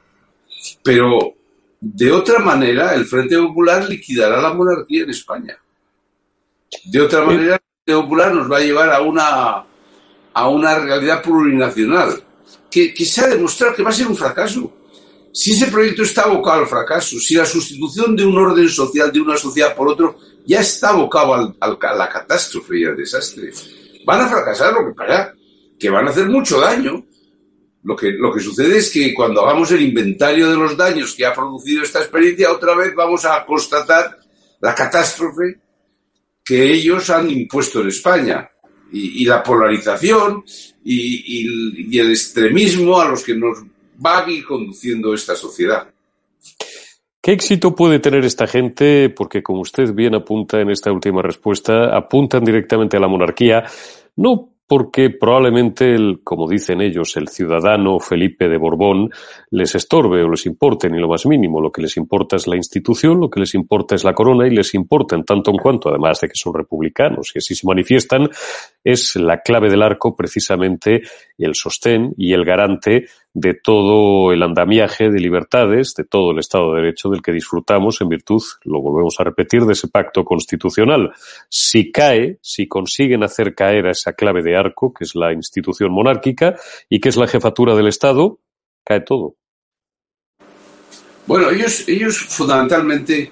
Pero 0.84 1.36
de 1.80 2.12
otra 2.12 2.40
manera, 2.40 2.94
el 2.94 3.06
Frente 3.06 3.38
Popular 3.38 3.90
liquidará 3.90 4.42
la 4.42 4.54
monarquía 4.54 5.04
en 5.04 5.10
España. 5.10 5.58
De 6.86 7.02
otra 7.02 7.24
manera, 7.24 7.56
el 7.56 7.62
Frente 7.84 8.02
Popular 8.02 8.34
nos 8.34 8.52
va 8.52 8.58
a 8.58 8.62
llevar 8.62 8.90
a 8.92 9.02
una 9.02 9.66
a 10.34 10.48
una 10.48 10.80
realidad 10.80 11.22
plurinacional, 11.22 12.24
que, 12.70 12.94
que 12.94 13.06
se 13.06 13.22
ha 13.22 13.28
demostrado 13.28 13.76
que 13.76 13.84
va 13.84 13.90
a 13.90 13.94
ser 13.94 14.08
un 14.08 14.16
fracaso. 14.16 14.72
Si 15.32 15.54
ese 15.54 15.68
proyecto 15.68 16.04
está 16.04 16.24
abocado 16.24 16.62
al 16.62 16.68
fracaso, 16.68 17.20
si 17.20 17.36
la 17.36 17.46
sustitución 17.46 18.16
de 18.16 18.26
un 18.26 18.38
orden 18.38 18.68
social 18.68 19.12
de 19.12 19.22
una 19.22 19.38
sociedad 19.38 19.76
por 19.76 19.88
otro 19.88 20.18
ya 20.46 20.62
está 20.62 20.90
abocado 20.90 21.34
al, 21.34 21.56
a 21.60 21.96
la 21.96 22.10
catástrofe 22.10 22.80
y 22.80 22.86
al 22.86 22.98
desastre, 22.98 23.52
van 24.06 24.22
a 24.22 24.28
fracasar 24.28 24.74
lo 24.74 24.88
que 24.88 24.94
pasa, 24.94 25.34
que 25.80 25.90
van 25.90 26.08
a 26.08 26.10
hacer 26.10 26.28
mucho 26.28 26.60
daño. 26.60 27.06
Lo 27.84 27.96
que, 27.96 28.12
lo 28.12 28.34
que 28.34 28.42
sucede 28.42 28.78
es 28.80 28.92
que 28.92 29.14
cuando 29.14 29.46
hagamos 29.46 29.72
el 29.72 29.82
inventario 29.82 30.50
de 30.50 30.58
los 30.58 30.76
daños 30.76 31.16
que 31.16 31.26
ha 31.26 31.34
producido 31.34 31.84
esta 31.84 32.00
experiencia, 32.00 32.52
otra 32.52 32.76
vez 32.76 32.94
vamos 32.94 33.24
a 33.24 33.46
constatar 33.46 34.20
la 34.60 34.76
catástrofe 34.76 35.60
que 36.44 36.74
ellos 36.74 37.10
han 37.10 37.30
impuesto 37.30 37.82
en 37.82 37.90
España 37.90 38.50
y, 38.92 39.24
la 39.26 39.44
polarización 39.44 40.44
y, 40.84 42.00
el 42.00 42.10
extremismo 42.10 43.00
a 43.00 43.08
los 43.08 43.24
que 43.24 43.36
nos 43.36 43.60
va 44.06 44.26
conduciendo 44.48 45.14
esta 45.14 45.36
sociedad. 45.36 45.90
¿Qué 47.22 47.34
éxito 47.34 47.76
puede 47.76 48.00
tener 48.00 48.24
esta 48.24 48.48
gente? 48.48 49.10
Porque, 49.10 49.44
como 49.44 49.62
usted 49.62 49.94
bien 49.94 50.16
apunta 50.16 50.62
en 50.62 50.70
esta 50.70 50.92
última 50.92 51.22
respuesta, 51.22 51.96
apuntan 51.96 52.46
directamente 52.46 52.96
a 52.96 53.00
la 53.02 53.10
monarquía, 53.10 53.64
no 54.16 54.54
porque 54.70 55.10
probablemente, 55.10 55.96
como 56.24 56.48
dicen 56.48 56.80
ellos, 56.80 57.18
el 57.18 57.28
ciudadano 57.28 58.00
Felipe 58.00 58.48
de 58.48 58.58
Borbón 58.60 59.10
les 59.50 59.74
estorbe 59.74 60.22
o 60.22 60.30
les 60.30 60.46
importe 60.46 60.92
ni 60.92 61.00
lo 61.00 61.10
más 61.10 61.26
mínimo. 61.26 61.60
Lo 61.60 61.72
que 61.72 61.82
les 61.82 61.98
importa 61.98 62.36
es 62.36 62.46
la 62.46 62.56
institución, 62.56 63.20
lo 63.20 63.32
que 63.32 63.40
les 63.40 63.56
importa 63.56 63.96
es 63.96 64.04
la 64.04 64.14
corona 64.14 64.46
y 64.46 64.52
les 64.52 64.76
importa 64.76 65.16
en 65.16 65.24
tanto 65.24 65.50
en 65.50 65.58
cuanto, 65.58 65.90
además 65.90 66.22
de 66.22 66.28
que 66.28 66.36
son 66.36 66.54
republicanos 66.54 67.32
y 67.34 67.40
así 67.40 67.56
se 67.56 67.66
manifiestan, 67.66 68.30
es 68.84 69.16
la 69.16 69.42
clave 69.42 69.70
del 69.70 69.84
arco 69.84 70.16
precisamente 70.16 71.02
el 71.38 71.56
sostén 71.56 72.14
y 72.18 72.34
el 72.34 72.46
garante 72.46 73.08
de 73.34 73.54
todo 73.54 74.34
el 74.34 74.42
andamiaje 74.44 75.10
de 75.10 75.20
libertades, 75.20 75.94
de 75.96 76.04
todo 76.04 76.32
el 76.32 76.40
Estado 76.40 76.74
de 76.74 76.82
Derecho 76.82 77.10
del 77.10 77.22
que 77.22 77.32
disfrutamos 77.32 78.02
en 78.02 78.10
virtud, 78.10 78.42
lo 78.64 78.82
volvemos 78.82 79.16
a 79.20 79.24
repetir, 79.24 79.66
de 79.66 79.74
ese 79.74 79.88
pacto 79.88 80.24
constitucional. 80.26 81.12
Si 81.50 81.92
cae, 81.92 82.40
si 82.42 82.68
consiguen 82.68 83.24
hacer 83.24 83.56
caer 83.56 83.88
a 83.88 83.92
esa 83.92 84.14
clave 84.14 84.42
de 84.42 84.58
arco, 84.58 84.94
que 84.94 85.04
es 85.04 85.16
la 85.16 85.32
institución 85.32 85.92
monárquica 85.92 86.56
y 86.90 87.00
que 87.00 87.10
es 87.10 87.18
la 87.18 87.28
jefatura 87.28 87.76
del 87.76 87.88
Estado, 87.88 88.40
cae 88.84 89.02
todo. 89.02 89.36
Bueno, 91.28 91.52
ellos, 91.52 91.88
ellos 91.88 92.18
fundamentalmente 92.18 93.32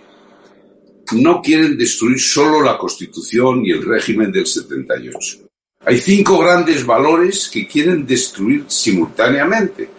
no 1.13 1.41
quieren 1.41 1.77
destruir 1.77 2.19
solo 2.19 2.61
la 2.61 2.77
Constitución 2.77 3.65
y 3.65 3.71
el 3.71 3.83
régimen 3.83 4.31
del 4.31 4.45
78. 4.45 5.47
Hay 5.85 5.97
cinco 5.99 6.37
grandes 6.39 6.85
valores 6.85 7.49
que 7.49 7.67
quieren 7.67 8.05
destruir 8.05 8.65
simultáneamente. 8.67 9.89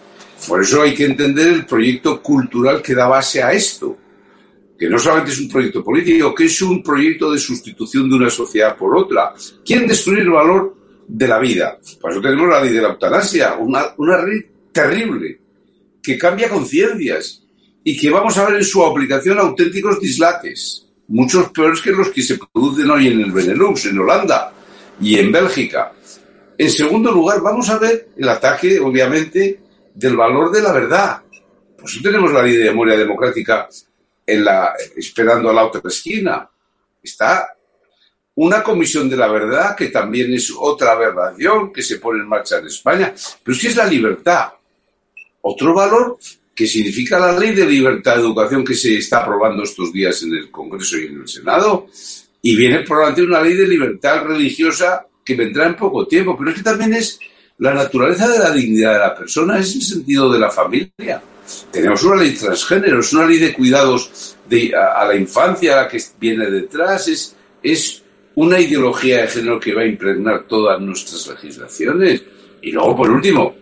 Por 0.47 0.63
eso 0.63 0.83
hay 0.83 0.95
que 0.95 1.07
entender 1.07 1.49
el 1.49 1.67
proyecto 1.67 2.23
cultural 2.23 2.83
que 2.83 2.95
da 2.95 3.09
base 3.09 3.43
a 3.43 3.53
esto, 3.53 3.97
que 4.79 4.89
no 4.89 4.99
solamente 4.99 5.33
es 5.33 5.41
un 5.41 5.49
proyecto 5.49 5.83
político, 5.83 6.35
que 6.35 6.45
es 6.45 6.63
un 6.63 6.83
proyecto 6.83 7.33
de 7.33 7.39
sustitución 7.39 8.09
de 8.09 8.17
una 8.17 8.31
sociedad 8.31 8.77
por 8.77 8.97
otra. 8.97 9.33
Quieren 9.65 9.89
destruir 9.89 10.21
el 10.21 10.31
valor 10.31 10.77
de 11.07 11.27
la 11.27 11.39
vida. 11.39 11.79
Por 12.01 12.13
eso 12.13 12.21
tenemos 12.21 12.49
la 12.49 12.63
ley 12.63 12.73
de 12.73 12.83
la 12.83 12.91
eutanasia, 12.91 13.57
una, 13.57 13.95
una 13.97 14.23
ley 14.25 14.45
terrible, 14.71 15.41
que 16.03 16.19
cambia 16.19 16.49
conciencias 16.49 17.43
y 17.83 17.97
que 17.97 18.11
vamos 18.11 18.37
a 18.37 18.47
ver 18.47 18.59
en 18.59 18.65
su 18.65 18.85
aplicación 18.85 19.39
auténticos 19.39 19.99
dislates 20.01 20.88
muchos 21.09 21.51
peores 21.51 21.81
que 21.81 21.91
los 21.91 22.11
que 22.11 22.23
se 22.23 22.39
producen 22.39 22.91
hoy 22.91 23.09
en 23.09 23.21
el 23.21 23.33
Benelux, 23.33 23.87
en 23.87 23.99
Holanda 23.99 24.53
y 25.01 25.19
en 25.19 25.33
Bélgica. 25.33 25.93
En 26.57 26.71
segundo 26.71 27.13
lugar, 27.13 27.41
vamos 27.41 27.69
a 27.71 27.79
ver 27.79 28.11
el 28.17 28.29
ataque, 28.29 28.79
obviamente, 28.81 29.61
del 29.95 30.17
valor 30.17 30.51
de 30.51 30.63
la 30.63 30.73
verdad. 30.73 31.23
Por 31.77 31.89
eso 31.89 32.01
tenemos 32.03 32.33
la 32.33 32.43
ley 32.43 32.57
de 32.57 32.71
memoria 32.71 32.97
democrática 32.97 33.69
en 34.27 34.45
la, 34.45 34.75
esperando 34.97 35.51
a 35.51 35.53
la 35.53 35.65
otra 35.65 35.83
esquina. 35.87 36.49
Está 37.03 37.55
una 38.35 38.63
comisión 38.63 39.09
de 39.09 39.17
la 39.17 39.29
verdad, 39.29 39.75
que 39.77 39.89
también 39.89 40.33
es 40.33 40.53
otra 40.57 40.93
aberración 40.93 41.73
que 41.73 41.83
se 41.83 41.99
pone 41.99 42.21
en 42.21 42.29
marcha 42.29 42.59
en 42.59 42.67
España. 42.67 43.15
Pero 43.43 43.57
es 43.57 43.63
que 43.63 43.69
es 43.69 43.77
la 43.77 43.87
libertad. 43.87 44.53
Otro 45.41 45.73
valor 45.73 46.19
que 46.59 46.67
significa 46.67 47.21
la 47.21 47.39
ley 47.39 47.55
de 47.55 47.65
libertad 47.65 48.17
de 48.17 48.23
educación 48.23 48.65
que 48.65 48.75
se 48.75 48.97
está 48.97 49.19
aprobando 49.19 49.63
estos 49.63 49.93
días 49.93 50.21
en 50.25 50.35
el 50.35 50.51
Congreso 50.51 50.99
y 50.99 51.07
en 51.07 51.21
el 51.21 51.29
Senado, 51.29 51.87
y 52.43 52.57
viene 52.57 52.81
probablemente 52.81 53.23
una 53.23 53.41
ley 53.41 53.55
de 53.55 53.69
libertad 53.69 54.25
religiosa 54.25 55.07
que 55.25 55.37
vendrá 55.37 55.67
en 55.67 55.77
poco 55.77 56.09
tiempo, 56.09 56.37
pero 56.37 56.51
es 56.51 56.57
que 56.57 56.65
también 56.65 56.95
es 56.95 57.21
la 57.59 57.75
naturaleza 57.75 58.27
de 58.27 58.41
la 58.41 58.51
dignidad 58.51 58.95
de 58.95 58.99
la 58.99 59.15
persona, 59.15 59.61
es 59.61 59.73
el 59.77 59.83
sentido 59.83 60.33
de 60.33 60.41
la 60.41 60.51
familia. 60.51 61.23
Tenemos 61.71 62.03
una 62.03 62.23
ley 62.23 62.33
transgénero, 62.33 62.99
es 62.99 63.13
una 63.13 63.25
ley 63.25 63.39
de 63.39 63.53
cuidados 63.53 64.37
de, 64.49 64.75
a, 64.75 65.05
la 65.07 65.15
infancia, 65.15 65.75
a 65.75 65.83
la 65.85 65.89
que 65.89 66.03
viene 66.19 66.51
detrás, 66.51 67.07
es, 67.07 67.37
es 67.63 68.03
una 68.35 68.59
ideología 68.59 69.19
de 69.19 69.29
género 69.29 69.61
que 69.61 69.75
va 69.75 69.83
a 69.83 69.87
impregnar 69.87 70.49
todas 70.49 70.81
nuestras 70.81 71.25
legislaciones. 71.29 72.21
Y 72.63 72.73
luego, 72.73 72.97
por 72.97 73.11
último, 73.11 73.55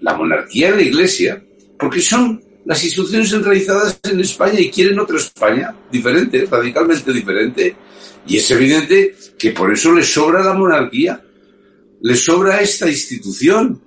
la 0.00 0.14
monarquía 0.14 0.70
y 0.70 0.74
la 0.74 0.82
iglesia 0.82 1.44
porque 1.80 2.00
son 2.02 2.42
las 2.66 2.84
instituciones 2.84 3.30
centralizadas 3.30 3.98
en 4.04 4.20
España 4.20 4.60
y 4.60 4.70
quieren 4.70 4.98
otra 5.00 5.16
España 5.16 5.74
diferente, 5.90 6.46
radicalmente 6.48 7.12
diferente. 7.12 7.76
Y 8.26 8.36
es 8.36 8.50
evidente 8.50 9.16
que 9.38 9.52
por 9.52 9.72
eso 9.72 9.92
les 9.92 10.12
sobra 10.12 10.44
la 10.44 10.52
monarquía, 10.52 11.22
les 12.02 12.22
sobra 12.22 12.60
esta 12.60 12.88
institución, 12.88 13.82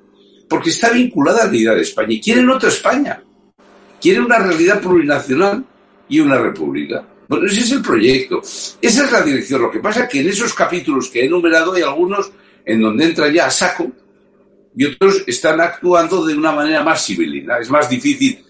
porque 0.49 0.71
está 0.71 0.89
vinculada 0.89 1.43
a 1.43 1.47
la 1.47 1.55
idea 1.55 1.75
de 1.75 1.81
España 1.81 2.13
y 2.13 2.21
quieren 2.21 2.49
otra 2.49 2.69
España. 2.69 3.23
Quieren 4.01 4.23
una 4.23 4.39
realidad 4.39 4.81
plurinacional 4.81 5.63
y 6.09 6.19
una 6.19 6.37
república. 6.37 7.07
Bueno, 7.29 7.45
ese 7.45 7.61
es 7.61 7.71
el 7.71 7.81
proyecto. 7.81 8.41
Esa 8.41 9.05
es 9.05 9.11
la 9.11 9.21
dirección. 9.21 9.61
Lo 9.61 9.71
que 9.71 9.79
pasa 9.79 10.03
es 10.03 10.09
que 10.09 10.19
en 10.19 10.27
esos 10.27 10.53
capítulos 10.53 11.09
que 11.09 11.21
he 11.21 11.25
enumerado 11.25 11.73
hay 11.73 11.83
algunos 11.83 12.31
en 12.65 12.81
donde 12.81 13.05
entra 13.05 13.31
ya 13.31 13.45
a 13.45 13.51
saco 13.51 13.91
y 14.75 14.85
otros 14.85 15.23
están 15.27 15.61
actuando 15.61 16.25
de 16.25 16.35
una 16.35 16.51
manera 16.51 16.83
más 16.83 17.05
civilina. 17.05 17.57
Es 17.57 17.69
más 17.69 17.89
difícil, 17.89 18.43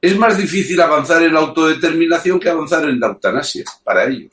es 0.00 0.16
más 0.16 0.36
difícil 0.36 0.80
avanzar 0.80 1.22
en 1.22 1.34
la 1.34 1.40
autodeterminación 1.40 2.38
que 2.38 2.50
avanzar 2.50 2.88
en 2.88 3.00
la 3.00 3.08
eutanasia 3.08 3.64
para 3.84 4.04
ellos. 4.06 4.32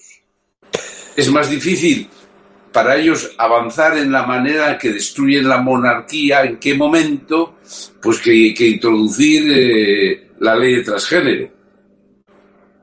Es 1.16 1.32
más 1.32 1.50
difícil 1.50 2.10
para 2.72 2.96
ellos 2.96 3.32
avanzar 3.38 3.98
en 3.98 4.12
la 4.12 4.24
manera 4.24 4.78
que 4.78 4.92
destruyen 4.92 5.48
la 5.48 5.62
monarquía, 5.62 6.44
en 6.44 6.58
qué 6.58 6.76
momento, 6.76 7.58
pues 8.02 8.20
que, 8.20 8.54
introducir 8.60 9.52
eh, 9.52 10.30
la 10.40 10.56
ley 10.56 10.76
de 10.76 10.84
transgénero. 10.84 11.52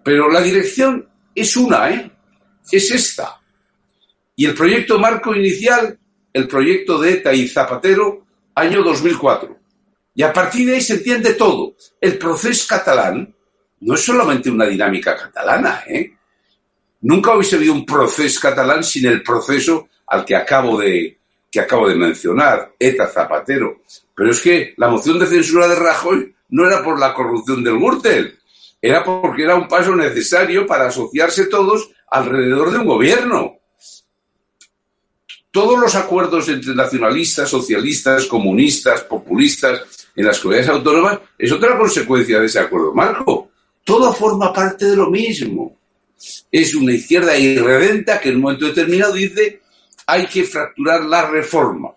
Pero 0.03 0.29
la 0.31 0.41
dirección 0.41 1.09
es 1.35 1.57
una, 1.57 1.91
¿eh? 1.91 2.11
Es 2.71 2.91
esta. 2.91 3.41
Y 4.37 4.47
el 4.47 4.55
proyecto 4.55 4.99
marco 4.99 5.35
inicial 5.35 5.99
el 6.35 6.49
proyecto 6.49 6.99
de 6.99 7.13
ETA 7.13 7.33
y 7.33 7.47
Zapatero, 7.47 8.27
año 8.57 8.83
2004. 8.83 9.57
Y 10.17 10.23
a 10.23 10.33
partir 10.33 10.67
de 10.67 10.75
ahí 10.75 10.81
se 10.81 10.95
entiende 10.95 11.35
todo. 11.35 11.75
El 12.01 12.19
proceso 12.19 12.67
catalán 12.69 13.33
no 13.81 13.95
es 13.95 14.01
solamente 14.01 14.51
una 14.51 14.67
dinámica 14.67 15.17
catalana, 15.17 15.85
¿eh? 15.87 16.13
Nunca 17.03 17.35
hubiese 17.35 17.57
habido 17.57 17.75
un 17.75 17.87
proceso 17.87 18.41
catalán 18.41 18.83
sin 18.83 19.07
el 19.07 19.23
proceso 19.23 19.89
al 20.09 20.25
que 20.25 20.35
acabo 20.35 20.79
de, 20.79 21.19
que 21.51 21.61
acabo 21.61 21.89
de 21.89 21.95
mencionar, 21.95 22.73
ETA 22.79 23.07
Zapatero. 23.07 23.83
Pero 24.15 24.31
es 24.31 24.41
que 24.41 24.75
la 24.77 24.89
moción 24.89 25.19
de 25.19 25.27
censura 25.27 25.69
de 25.69 25.77
Rajoy 25.77 26.35
no 26.49 26.67
era 26.67 26.83
por 26.83 26.99
la 26.99 27.15
corrupción 27.15 27.63
del 27.63 27.79
Gürtel, 27.79 28.39
era 28.81 29.05
porque 29.05 29.45
era 29.45 29.55
un 29.55 29.69
paso 29.69 29.95
necesario 29.95 30.67
para 30.67 30.87
asociarse 30.87 31.47
todos 31.47 31.91
alrededor 32.11 32.73
de 32.73 32.79
un 32.79 32.87
gobierno 32.87 33.59
todos 35.55 35.79
los 35.79 35.95
acuerdos 35.95 36.49
entre 36.49 36.75
nacionalistas, 36.75 37.49
socialistas, 37.49 38.27
comunistas, 38.27 39.03
populistas 39.03 40.09
en 40.17 40.27
las 40.27 40.41
comunidades 40.41 40.69
autónomas 40.69 41.21
es 41.39 41.53
otra 41.53 41.79
consecuencia 41.79 42.41
de 42.41 42.47
ese 42.47 42.59
acuerdo 42.59 42.93
marco. 42.93 43.51
Todo 43.85 44.13
forma 44.13 44.53
parte 44.53 44.87
de 44.87 44.97
lo 44.97 45.11
mismo. 45.11 45.77
Es 46.51 46.75
una 46.75 46.93
izquierda 46.93 47.39
irredenta 47.39 48.21
que 48.21 48.31
en 48.31 48.37
un 48.37 48.43
momento 48.43 48.67
determinado 48.67 49.13
dice 49.13 49.61
hay 50.07 50.27
que 50.27 50.43
fracturar 50.43 51.05
la 51.05 51.31
reforma. 51.31 51.91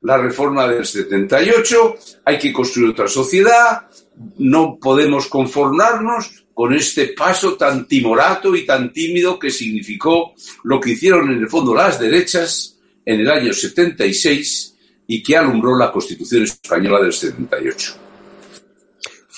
La 0.00 0.16
reforma 0.16 0.66
del 0.66 0.86
78, 0.86 1.96
hay 2.24 2.38
que 2.38 2.50
construir 2.50 2.92
otra 2.92 3.08
sociedad, 3.08 3.88
no 4.38 4.78
podemos 4.80 5.26
conformarnos 5.26 6.46
con 6.60 6.74
este 6.74 7.14
paso 7.16 7.56
tan 7.56 7.88
timorato 7.88 8.54
y 8.54 8.66
tan 8.66 8.92
tímido 8.92 9.38
que 9.38 9.50
significó 9.50 10.34
lo 10.64 10.78
que 10.78 10.90
hicieron 10.90 11.30
en 11.30 11.38
el 11.38 11.48
fondo 11.48 11.74
las 11.74 11.98
derechas 11.98 12.76
en 13.02 13.20
el 13.20 13.30
año 13.30 13.50
76 13.50 14.76
y 15.06 15.22
que 15.22 15.38
alumbró 15.38 15.74
la 15.74 15.90
Constitución 15.90 16.42
española 16.42 17.00
del 17.00 17.14
78. 17.14 17.99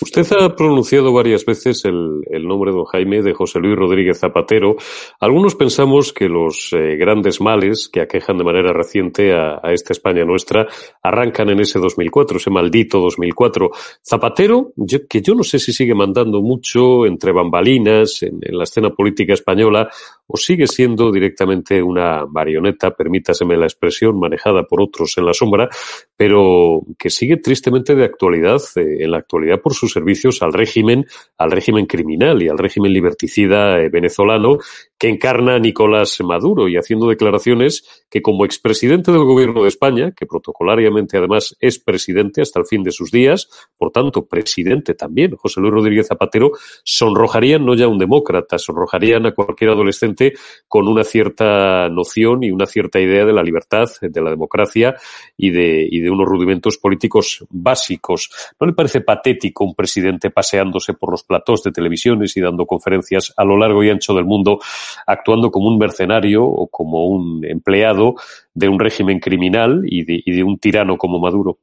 Usted 0.03 0.27
ha 0.33 0.57
pronunciado 0.57 1.13
varias 1.13 1.45
veces 1.45 1.85
el, 1.85 2.45
nombre, 2.45 2.73
don 2.73 2.85
Jaime, 2.87 3.23
de 3.23 3.35
José 3.35 3.61
Luis 3.61 3.77
Rodríguez 3.77 4.19
Zapatero. 4.19 4.75
Algunos 5.21 5.55
pensamos 5.55 6.13
que 6.13 6.29
los 6.29 6.73
eh, 6.73 6.97
grandes 6.97 7.41
males 7.41 7.89
que 7.89 8.01
aquejan 8.01 8.37
de 8.37 8.43
manera 8.43 8.73
reciente 8.73 9.33
a, 9.33 9.61
esta 9.73 9.93
España 9.93 10.25
nuestra 10.25 10.67
arrancan 11.05 11.51
en 11.51 11.61
ese 11.61 11.79
2004, 11.79 12.39
ese 12.39 12.51
maldito 12.51 12.99
2004. 12.99 13.71
Zapatero, 14.05 14.73
que 15.09 15.23
yo 15.23 15.37
no 15.37 15.45
sé 15.45 15.61
si 15.61 15.73
sigue 15.73 15.95
mandando 15.95 16.43
mucho 16.43 17.07
entre 17.07 17.31
bambalinas 17.31 18.25
en 18.25 18.41
la 18.41 18.65
escena 18.65 18.91
política 18.91 19.35
española, 19.35 19.89
o 20.27 20.37
sigue 20.37 20.67
siendo 20.67 21.11
directamente 21.11 21.83
una 21.83 22.27
marioneta, 22.27 22.91
permítaseme 22.93 23.57
la 23.57 23.67
expresión, 23.67 24.19
manejada 24.19 24.65
por 24.65 24.81
otros 24.81 25.17
en 25.19 25.27
la 25.27 25.35
sombra, 25.35 25.69
pero 26.17 26.83
que 26.99 27.11
sigue 27.11 27.37
tristemente 27.37 27.95
de 27.95 28.05
actualidad, 28.05 28.61
eh, 28.77 29.05
en 29.05 29.11
la 29.11 29.19
actualidad 29.19 29.61
por 29.61 29.75
sus 29.75 29.93
servicios 29.93 30.43
al 30.43 30.53
régimen, 30.53 31.05
al 31.39 31.51
régimen 31.51 31.87
criminal 31.87 32.43
y 32.43 32.49
al 32.49 32.59
régimen 32.59 32.93
liberticida 32.93 33.79
eh, 33.79 33.89
venezolano 33.89 34.59
que 35.03 35.09
encarna 35.09 35.59
Nicolás 35.59 36.21
Maduro 36.23 36.69
y 36.69 36.77
haciendo 36.77 37.09
declaraciones 37.09 38.05
que 38.09 38.23
como 38.23 38.45
expresidente 38.45 39.11
del 39.11 39.25
gobierno 39.25 39.63
de 39.65 39.69
España, 39.69 40.13
que 40.13 40.27
protocolariamente 40.27 41.19
además 41.19 41.57
es 41.59 41.81
presidente 41.81 42.41
hasta 42.41 42.61
el 42.61 42.67
fin 42.67 42.85
de 42.85 42.93
sus 42.93 43.11
días, 43.11 43.49
por 43.77 43.91
tanto 43.91 44.27
presidente 44.27 44.95
también, 44.95 45.35
José 45.35 45.61
Luis 45.61 45.73
Rodríguez 45.73 46.07
Zapatero, 46.07 46.53
sonrojarían 46.85 47.67
no 47.67 47.75
ya 47.75 47.87
a 47.87 47.89
un 47.89 47.99
demócrata, 47.99 48.59
sonrojarían 48.59 49.27
a 49.27 49.33
cualquier 49.35 49.71
adolescente 49.71 50.35
con 50.69 50.87
una 50.87 51.03
cierta 51.03 51.89
noción 51.89 52.45
y 52.45 52.53
una 52.53 52.67
cierta 52.67 53.01
idea 53.01 53.25
de 53.25 53.33
la 53.33 53.43
libertad, 53.43 53.87
de 54.01 54.21
la 54.21 54.31
democracia 54.31 54.95
y 55.37 55.51
de, 55.51 55.85
y 55.91 55.99
de 55.99 56.11
unos 56.11 56.29
rudimentos 56.29 56.79
políticos 56.79 57.45
básicos. 57.51 58.31
¿No 58.61 58.69
le 58.69 58.73
parece 58.73 59.01
patético 59.01 59.65
un 59.65 59.75
presidente 59.75 60.31
paseándose 60.31 60.95
por 60.95 61.11
los 61.11 61.25
platós 61.25 61.65
de 61.65 61.73
televisiones 61.73 62.37
y 62.37 62.41
dando 62.41 62.67
conferencias 62.67 63.35
a 63.37 63.43
lo 63.45 63.59
largo 63.59 63.83
y 63.83 63.91
ancho 63.91 64.15
del 64.15 64.27
mundo 64.27 64.61
actuando 65.07 65.51
como 65.51 65.69
un 65.69 65.79
mercenario 65.79 66.45
o 66.45 66.67
como 66.67 67.07
un 67.07 67.45
empleado 67.45 68.17
de 68.55 68.69
un 68.69 68.79
régimen 68.79 69.21
criminal 69.21 69.83
y 69.85 70.05
de, 70.05 70.43
un 70.43 70.59
tirano 70.59 70.97
como 70.97 71.19
Maduro. 71.19 71.59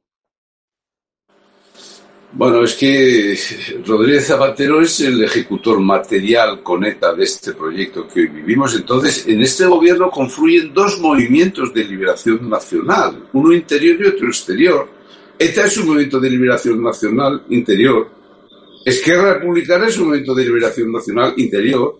Bueno, 2.32 2.62
es 2.62 2.74
que 2.76 3.36
Rodríguez 3.84 4.28
Zapatero 4.28 4.80
es 4.80 5.00
el 5.00 5.24
ejecutor 5.24 5.80
material 5.80 6.62
con 6.62 6.84
ETA 6.84 7.12
de 7.12 7.24
este 7.24 7.54
proyecto 7.54 8.06
que 8.06 8.20
hoy 8.20 8.26
vivimos. 8.28 8.76
Entonces, 8.76 9.26
en 9.26 9.42
este 9.42 9.66
gobierno 9.66 10.10
confluyen 10.10 10.72
dos 10.72 11.00
movimientos 11.00 11.74
de 11.74 11.84
liberación 11.84 12.48
nacional, 12.48 13.28
uno 13.32 13.52
interior 13.52 13.96
y 14.00 14.06
otro 14.06 14.28
exterior. 14.28 14.88
ETA 15.36 15.64
es 15.66 15.76
un 15.78 15.88
movimiento 15.88 16.20
de 16.20 16.30
liberación 16.30 16.80
nacional 16.80 17.42
interior. 17.48 18.08
Esquerra 18.84 19.34
Republicana 19.34 19.88
es 19.88 19.98
un 19.98 20.06
movimiento 20.06 20.34
de 20.34 20.44
liberación 20.44 20.92
nacional 20.92 21.34
interior. 21.36 21.98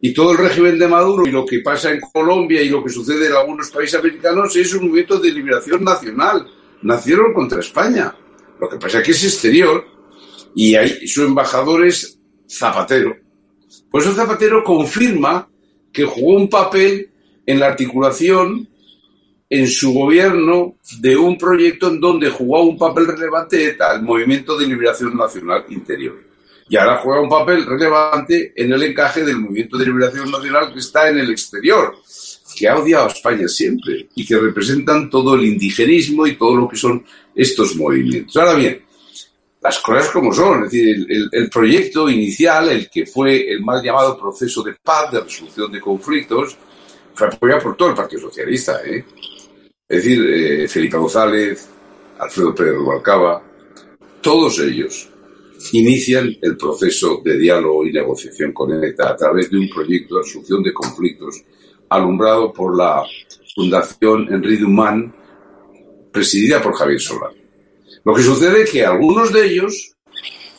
Y 0.00 0.14
todo 0.14 0.32
el 0.32 0.38
régimen 0.38 0.78
de 0.78 0.86
Maduro 0.86 1.26
y 1.26 1.32
lo 1.32 1.44
que 1.44 1.60
pasa 1.60 1.90
en 1.90 2.00
Colombia 2.00 2.62
y 2.62 2.68
lo 2.68 2.84
que 2.84 2.90
sucede 2.90 3.26
en 3.26 3.32
algunos 3.32 3.70
países 3.70 3.98
americanos 3.98 4.54
es 4.54 4.72
un 4.74 4.84
movimiento 4.84 5.18
de 5.18 5.32
liberación 5.32 5.82
nacional. 5.82 6.46
Nacieron 6.82 7.34
contra 7.34 7.58
España. 7.58 8.14
Lo 8.60 8.68
que 8.68 8.76
pasa 8.76 8.98
es 8.98 9.04
que 9.04 9.10
es 9.10 9.24
exterior 9.24 9.84
y 10.54 10.76
hay, 10.76 11.06
su 11.08 11.24
embajador 11.24 11.84
es 11.84 12.18
Zapatero. 12.48 13.16
Por 13.90 14.02
eso 14.02 14.14
Zapatero 14.14 14.62
confirma 14.62 15.48
que 15.92 16.04
jugó 16.04 16.36
un 16.36 16.48
papel 16.48 17.10
en 17.44 17.58
la 17.58 17.66
articulación 17.66 18.68
en 19.50 19.66
su 19.66 19.92
gobierno 19.92 20.76
de 21.00 21.16
un 21.16 21.36
proyecto 21.36 21.88
en 21.88 22.00
donde 22.00 22.30
jugó 22.30 22.62
un 22.62 22.78
papel 22.78 23.06
relevante 23.06 23.76
el 23.94 24.02
Movimiento 24.02 24.56
de 24.56 24.66
Liberación 24.66 25.16
Nacional 25.16 25.64
Interior 25.70 26.27
y 26.68 26.76
ahora 26.76 26.98
juega 26.98 27.22
un 27.22 27.28
papel 27.28 27.64
relevante 27.64 28.52
en 28.54 28.72
el 28.72 28.82
encaje 28.82 29.24
del 29.24 29.38
movimiento 29.38 29.78
de 29.78 29.86
liberación 29.86 30.30
nacional 30.30 30.72
que 30.72 30.80
está 30.80 31.08
en 31.08 31.18
el 31.18 31.30
exterior, 31.30 31.94
que 32.56 32.68
ha 32.68 32.78
odiado 32.78 33.06
a 33.06 33.12
España 33.12 33.48
siempre 33.48 34.08
y 34.14 34.26
que 34.26 34.38
representan 34.38 35.08
todo 35.08 35.34
el 35.34 35.46
indigenismo 35.46 36.26
y 36.26 36.36
todo 36.36 36.56
lo 36.56 36.68
que 36.68 36.76
son 36.76 37.04
estos 37.34 37.74
movimientos. 37.76 38.36
Ahora 38.36 38.54
bien, 38.54 38.82
las 39.62 39.78
cosas 39.78 40.10
como 40.10 40.32
son, 40.32 40.64
es 40.64 40.70
decir, 40.70 41.06
el, 41.32 41.50
proyecto 41.50 42.08
inicial, 42.08 42.68
el 42.68 42.90
que 42.90 43.06
fue 43.06 43.50
el 43.50 43.62
mal 43.62 43.82
llamado 43.82 44.18
proceso 44.18 44.62
de 44.62 44.74
paz, 44.82 45.10
de 45.10 45.20
resolución 45.20 45.72
de 45.72 45.80
conflictos, 45.80 46.56
fue 47.14 47.28
apoyado 47.28 47.62
por 47.62 47.76
todo 47.76 47.88
el 47.88 47.94
Partido 47.94 48.22
Socialista. 48.22 48.80
¿eh? 48.84 49.04
Es 49.88 50.04
decir, 50.04 50.24
eh, 50.28 50.68
Felipe 50.68 50.96
González, 50.98 51.68
Alfredo 52.18 52.54
Pérez 52.54 52.74
Rubalcaba, 52.74 53.42
todos 54.20 54.58
ellos 54.60 55.08
inician 55.72 56.36
el 56.40 56.56
proceso 56.56 57.20
de 57.24 57.38
diálogo 57.38 57.84
y 57.84 57.92
negociación 57.92 58.52
con 58.52 58.72
ETA 58.82 59.10
a 59.10 59.16
través 59.16 59.50
de 59.50 59.58
un 59.58 59.68
proyecto 59.68 60.16
de 60.16 60.22
resolución 60.22 60.62
de 60.62 60.72
conflictos 60.72 61.42
alumbrado 61.88 62.52
por 62.52 62.76
la 62.76 63.02
Fundación 63.54 64.32
Henri 64.32 64.56
Duman, 64.56 65.14
presidida 66.12 66.62
por 66.62 66.74
Javier 66.74 67.00
Solá. 67.00 67.30
Lo 68.04 68.14
que 68.14 68.22
sucede 68.22 68.62
es 68.62 68.70
que 68.70 68.84
algunos 68.84 69.32
de 69.32 69.46
ellos, 69.46 69.96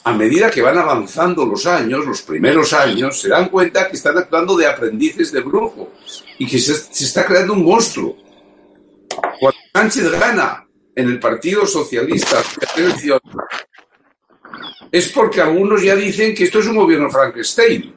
a 0.03 0.13
medida 0.13 0.49
que 0.49 0.61
van 0.61 0.77
avanzando 0.77 1.45
los 1.45 1.65
años, 1.65 2.05
los 2.05 2.21
primeros 2.23 2.73
años, 2.73 3.21
se 3.21 3.29
dan 3.29 3.49
cuenta 3.49 3.89
que 3.89 3.95
están 3.95 4.17
actuando 4.17 4.57
de 4.57 4.67
aprendices 4.67 5.31
de 5.31 5.41
brujo 5.41 5.91
y 6.37 6.47
que 6.47 6.59
se, 6.59 6.73
se 6.73 7.05
está 7.05 7.25
creando 7.25 7.53
un 7.53 7.63
monstruo. 7.63 8.17
Cuando 9.39 9.59
Sánchez 9.73 10.11
gana 10.11 10.67
en 10.95 11.09
el 11.09 11.19
Partido 11.19 11.65
Socialista 11.65 12.43
es 14.91 15.09
porque 15.09 15.41
algunos 15.41 15.83
ya 15.83 15.95
dicen 15.95 16.33
que 16.33 16.45
esto 16.45 16.59
es 16.59 16.67
un 16.67 16.77
gobierno 16.77 17.09
Frankenstein, 17.09 17.93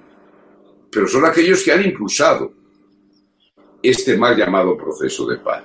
pero 0.90 1.08
son 1.08 1.24
aquellos 1.24 1.62
que 1.62 1.72
han 1.72 1.84
impulsado 1.84 2.52
este 3.82 4.16
mal 4.16 4.36
llamado 4.36 4.76
proceso 4.76 5.26
de 5.26 5.38
paz. 5.38 5.64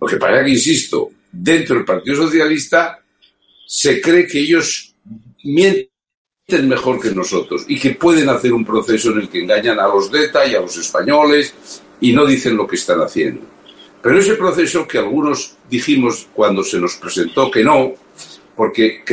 Lo 0.00 0.06
que 0.06 0.16
pasa 0.16 0.44
que, 0.44 0.50
insisto, 0.50 1.10
dentro 1.30 1.76
del 1.76 1.84
Partido 1.84 2.16
Socialista 2.16 3.02
se 3.66 4.00
cree 4.00 4.26
que 4.26 4.40
ellos 4.40 4.94
mienten 5.44 6.68
mejor 6.68 7.00
que 7.00 7.10
nosotros 7.10 7.64
y 7.68 7.78
que 7.78 7.90
pueden 7.90 8.28
hacer 8.28 8.52
un 8.52 8.64
proceso 8.64 9.10
en 9.10 9.20
el 9.20 9.28
que 9.28 9.40
engañan 9.42 9.78
a 9.78 9.88
los 9.88 10.10
DETA 10.10 10.46
y 10.46 10.54
a 10.54 10.60
los 10.60 10.76
españoles 10.76 11.82
y 12.00 12.12
no 12.12 12.24
dicen 12.24 12.56
lo 12.56 12.66
que 12.66 12.76
están 12.76 13.00
haciendo. 13.00 13.42
Pero 14.00 14.18
ese 14.18 14.34
proceso 14.34 14.86
que 14.86 14.98
algunos 14.98 15.56
dijimos 15.68 16.28
cuando 16.32 16.62
se 16.62 16.78
nos 16.78 16.94
presentó 16.94 17.50
que 17.50 17.64
no, 17.64 17.94
porque 18.58 19.04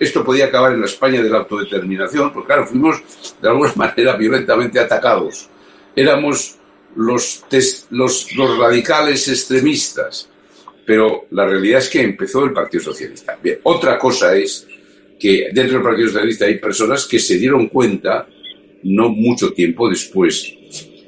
esto 0.00 0.24
podía 0.24 0.46
acabar 0.46 0.72
en 0.72 0.80
la 0.80 0.86
España 0.86 1.22
de 1.22 1.30
la 1.30 1.38
autodeterminación, 1.38 2.32
porque 2.32 2.48
claro, 2.48 2.66
fuimos 2.66 3.00
de 3.40 3.48
alguna 3.48 3.72
manera 3.76 4.16
violentamente 4.16 4.80
atacados. 4.80 5.48
Éramos 5.94 6.58
los, 6.96 7.44
radicales 8.58 9.28
extremistas, 9.28 10.28
pero 10.84 11.26
la 11.30 11.46
realidad 11.46 11.78
es 11.78 11.88
que 11.88 12.02
empezó 12.02 12.44
el 12.44 12.52
Partido 12.52 12.82
Socialista. 12.82 13.38
Otra 13.62 13.96
cosa 13.96 14.34
es 14.34 14.66
que 15.20 15.50
dentro 15.52 15.74
del 15.74 15.84
Partido 15.84 16.08
Socialista 16.08 16.46
hay 16.46 16.58
personas 16.58 17.06
que 17.06 17.20
se 17.20 17.38
dieron 17.38 17.68
cuenta, 17.68 18.26
no 18.82 19.10
mucho 19.10 19.52
tiempo 19.52 19.88
después, 19.88 20.52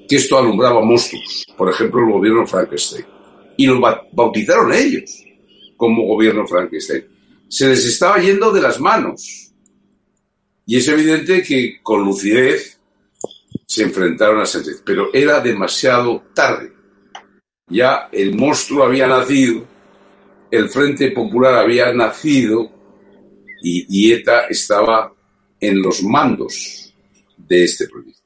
que 0.09 0.17
esto 0.17 0.39
alumbraba 0.39 0.85
monstruos, 0.85 1.45
por 1.57 1.69
ejemplo 1.69 2.07
el 2.07 2.13
gobierno 2.13 2.47
Frankenstein, 2.47 3.07
y 3.57 3.67
lo 3.67 3.81
bautizaron 4.13 4.73
ellos 4.73 5.25
como 5.77 6.07
gobierno 6.07 6.47
Frankenstein 6.47 7.12
se 7.53 7.69
les 7.69 7.85
estaba 7.85 8.17
yendo 8.17 8.51
de 8.51 8.63
las 8.63 8.81
manos. 8.81 9.53
Y 10.65 10.79
es 10.79 10.89
evidente 10.89 11.43
que 11.43 11.83
con 11.83 12.03
lucidez 12.03 12.81
se 13.67 13.83
enfrentaron 13.83 14.41
a 14.41 14.47
Sánchez, 14.47 14.83
pero 14.87 15.11
era 15.13 15.39
demasiado 15.41 16.25
tarde. 16.35 16.73
Ya 17.69 18.09
el 18.11 18.35
monstruo 18.35 18.85
había 18.85 19.07
nacido, 19.07 19.67
el 20.51 20.71
Frente 20.71 21.11
Popular 21.11 21.57
había 21.57 21.93
nacido 21.93 22.71
y, 23.63 23.85
y 23.89 24.15
ETA 24.15 24.47
estaba 24.47 25.13
en 25.61 25.83
los 25.83 26.03
mandos 26.03 26.95
de 27.37 27.65
este 27.65 27.87
proyecto. 27.87 28.22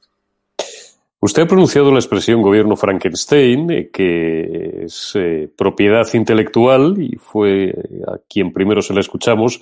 Usted 1.19 1.43
ha 1.43 1.47
pronunciado 1.47 1.91
la 1.91 1.97
expresión 1.97 2.43
gobierno 2.43 2.75
Frankenstein, 2.75 3.71
eh, 3.71 3.89
que 3.91 4.83
es 4.83 5.13
eh, 5.15 5.49
propiedad 5.55 6.05
intelectual 6.13 6.95
y 7.01 7.15
fue 7.17 7.73
a 8.07 8.19
quien 8.29 8.53
primero 8.53 8.81
se 8.81 8.93
la 8.93 8.99
escuchamos 8.99 9.59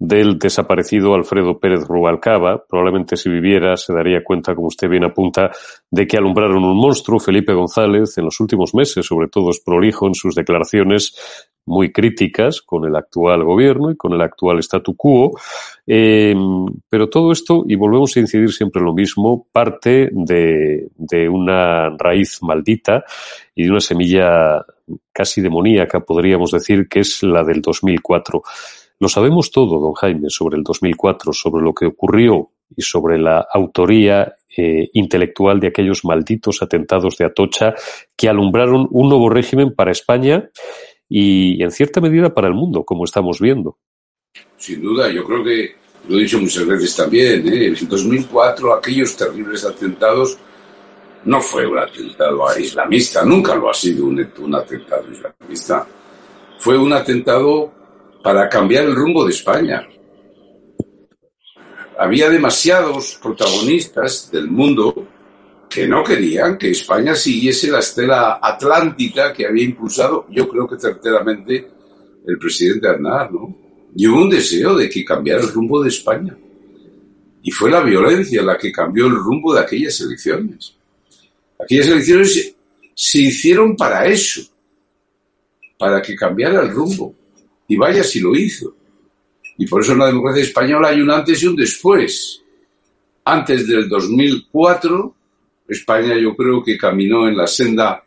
del 0.00 0.38
desaparecido 0.38 1.14
Alfredo 1.14 1.58
Pérez 1.60 1.86
Rubalcaba. 1.86 2.64
Probablemente 2.66 3.18
si 3.18 3.28
viviera 3.28 3.76
se 3.76 3.92
daría 3.92 4.24
cuenta, 4.24 4.54
como 4.54 4.68
usted 4.68 4.88
bien 4.88 5.04
apunta, 5.04 5.50
de 5.90 6.06
que 6.06 6.16
alumbraron 6.16 6.64
un 6.64 6.76
monstruo. 6.76 7.20
Felipe 7.20 7.52
González, 7.52 8.16
en 8.16 8.24
los 8.24 8.40
últimos 8.40 8.74
meses, 8.74 9.04
sobre 9.04 9.28
todo, 9.28 9.50
es 9.50 9.60
prolijo 9.60 10.06
en 10.06 10.14
sus 10.14 10.34
declaraciones 10.34 11.14
muy 11.66 11.92
críticas 11.92 12.62
con 12.62 12.86
el 12.86 12.96
actual 12.96 13.44
gobierno 13.44 13.90
y 13.90 13.96
con 13.96 14.14
el 14.14 14.22
actual 14.22 14.58
statu 14.60 14.96
quo. 14.96 15.38
Eh, 15.86 16.34
pero 16.88 17.10
todo 17.10 17.30
esto, 17.30 17.64
y 17.68 17.76
volvemos 17.76 18.16
a 18.16 18.20
incidir 18.20 18.50
siempre 18.52 18.80
en 18.80 18.86
lo 18.86 18.94
mismo, 18.94 19.46
parte 19.52 20.08
de, 20.12 20.88
de 20.96 21.28
una 21.28 21.90
raíz 21.90 22.38
maldita 22.42 23.04
y 23.54 23.64
de 23.64 23.70
una 23.70 23.80
semilla 23.80 24.64
casi 25.12 25.42
demoníaca, 25.42 26.00
podríamos 26.00 26.52
decir, 26.52 26.88
que 26.88 27.00
es 27.00 27.22
la 27.22 27.44
del 27.44 27.60
2004. 27.60 28.42
Lo 29.00 29.08
sabemos 29.08 29.50
todo, 29.50 29.80
don 29.80 29.94
Jaime, 29.94 30.28
sobre 30.28 30.58
el 30.58 30.62
2004, 30.62 31.32
sobre 31.32 31.64
lo 31.64 31.72
que 31.72 31.86
ocurrió 31.86 32.50
y 32.76 32.82
sobre 32.82 33.18
la 33.18 33.46
autoría 33.50 34.36
eh, 34.54 34.90
intelectual 34.92 35.58
de 35.58 35.68
aquellos 35.68 36.04
malditos 36.04 36.62
atentados 36.62 37.16
de 37.16 37.24
Atocha 37.24 37.74
que 38.14 38.28
alumbraron 38.28 38.86
un 38.90 39.08
nuevo 39.08 39.30
régimen 39.30 39.74
para 39.74 39.90
España 39.90 40.50
y, 41.08 41.62
en 41.62 41.70
cierta 41.70 42.02
medida, 42.02 42.34
para 42.34 42.48
el 42.48 42.54
mundo, 42.54 42.84
como 42.84 43.04
estamos 43.04 43.40
viendo. 43.40 43.78
Sin 44.58 44.82
duda, 44.82 45.10
yo 45.10 45.24
creo 45.24 45.42
que 45.42 45.70
lo 46.06 46.18
he 46.18 46.20
dicho 46.20 46.38
muchas 46.38 46.66
veces 46.66 46.94
también, 46.94 47.48
¿eh? 47.48 47.66
en 47.68 47.88
2004 47.88 48.74
aquellos 48.74 49.16
terribles 49.16 49.64
atentados 49.64 50.38
no 51.24 51.40
fue 51.40 51.66
un 51.66 51.78
atentado 51.78 52.44
islamista, 52.58 53.24
nunca 53.24 53.54
lo 53.54 53.70
ha 53.70 53.74
sido 53.74 54.04
un 54.06 54.54
atentado 54.54 55.06
islamista. 55.10 55.86
Fue 56.58 56.76
un 56.76 56.92
atentado 56.92 57.79
para 58.22 58.48
cambiar 58.48 58.84
el 58.84 58.94
rumbo 58.94 59.24
de 59.24 59.32
España. 59.32 59.86
Había 61.98 62.30
demasiados 62.30 63.18
protagonistas 63.22 64.30
del 64.30 64.48
mundo 64.48 65.06
que 65.68 65.86
no 65.86 66.02
querían 66.02 66.58
que 66.58 66.70
España 66.70 67.14
siguiese 67.14 67.70
la 67.70 67.78
estela 67.78 68.40
atlántica 68.42 69.32
que 69.32 69.46
había 69.46 69.64
impulsado, 69.64 70.26
yo 70.30 70.48
creo 70.48 70.66
que 70.66 70.78
certeramente, 70.78 71.70
el 72.26 72.38
presidente 72.38 72.88
Aznar, 72.88 73.30
¿no? 73.30 73.56
Y 73.94 74.06
hubo 74.06 74.22
un 74.22 74.30
deseo 74.30 74.74
de 74.76 74.88
que 74.88 75.04
cambiara 75.04 75.42
el 75.42 75.52
rumbo 75.52 75.82
de 75.82 75.88
España. 75.88 76.36
Y 77.42 77.50
fue 77.50 77.70
la 77.70 77.82
violencia 77.82 78.42
la 78.42 78.58
que 78.58 78.72
cambió 78.72 79.06
el 79.06 79.14
rumbo 79.14 79.54
de 79.54 79.60
aquellas 79.60 80.00
elecciones. 80.00 80.74
Aquellas 81.58 81.88
elecciones 81.88 82.54
se 82.94 83.18
hicieron 83.18 83.76
para 83.76 84.06
eso, 84.06 84.42
para 85.78 86.02
que 86.02 86.14
cambiara 86.14 86.62
el 86.62 86.70
rumbo. 86.70 87.14
Y 87.70 87.76
vaya 87.76 88.02
si 88.02 88.18
lo 88.18 88.34
hizo. 88.34 88.74
Y 89.56 89.64
por 89.64 89.80
eso 89.80 89.92
en 89.92 90.00
la 90.00 90.06
democracia 90.06 90.42
española 90.42 90.88
hay 90.88 91.00
un 91.00 91.10
antes 91.12 91.40
y 91.40 91.46
un 91.46 91.54
después. 91.54 92.42
Antes 93.24 93.64
del 93.68 93.88
2004, 93.88 95.14
España 95.68 96.18
yo 96.18 96.34
creo 96.34 96.64
que 96.64 96.76
caminó 96.76 97.28
en 97.28 97.36
la 97.36 97.46
senda 97.46 98.02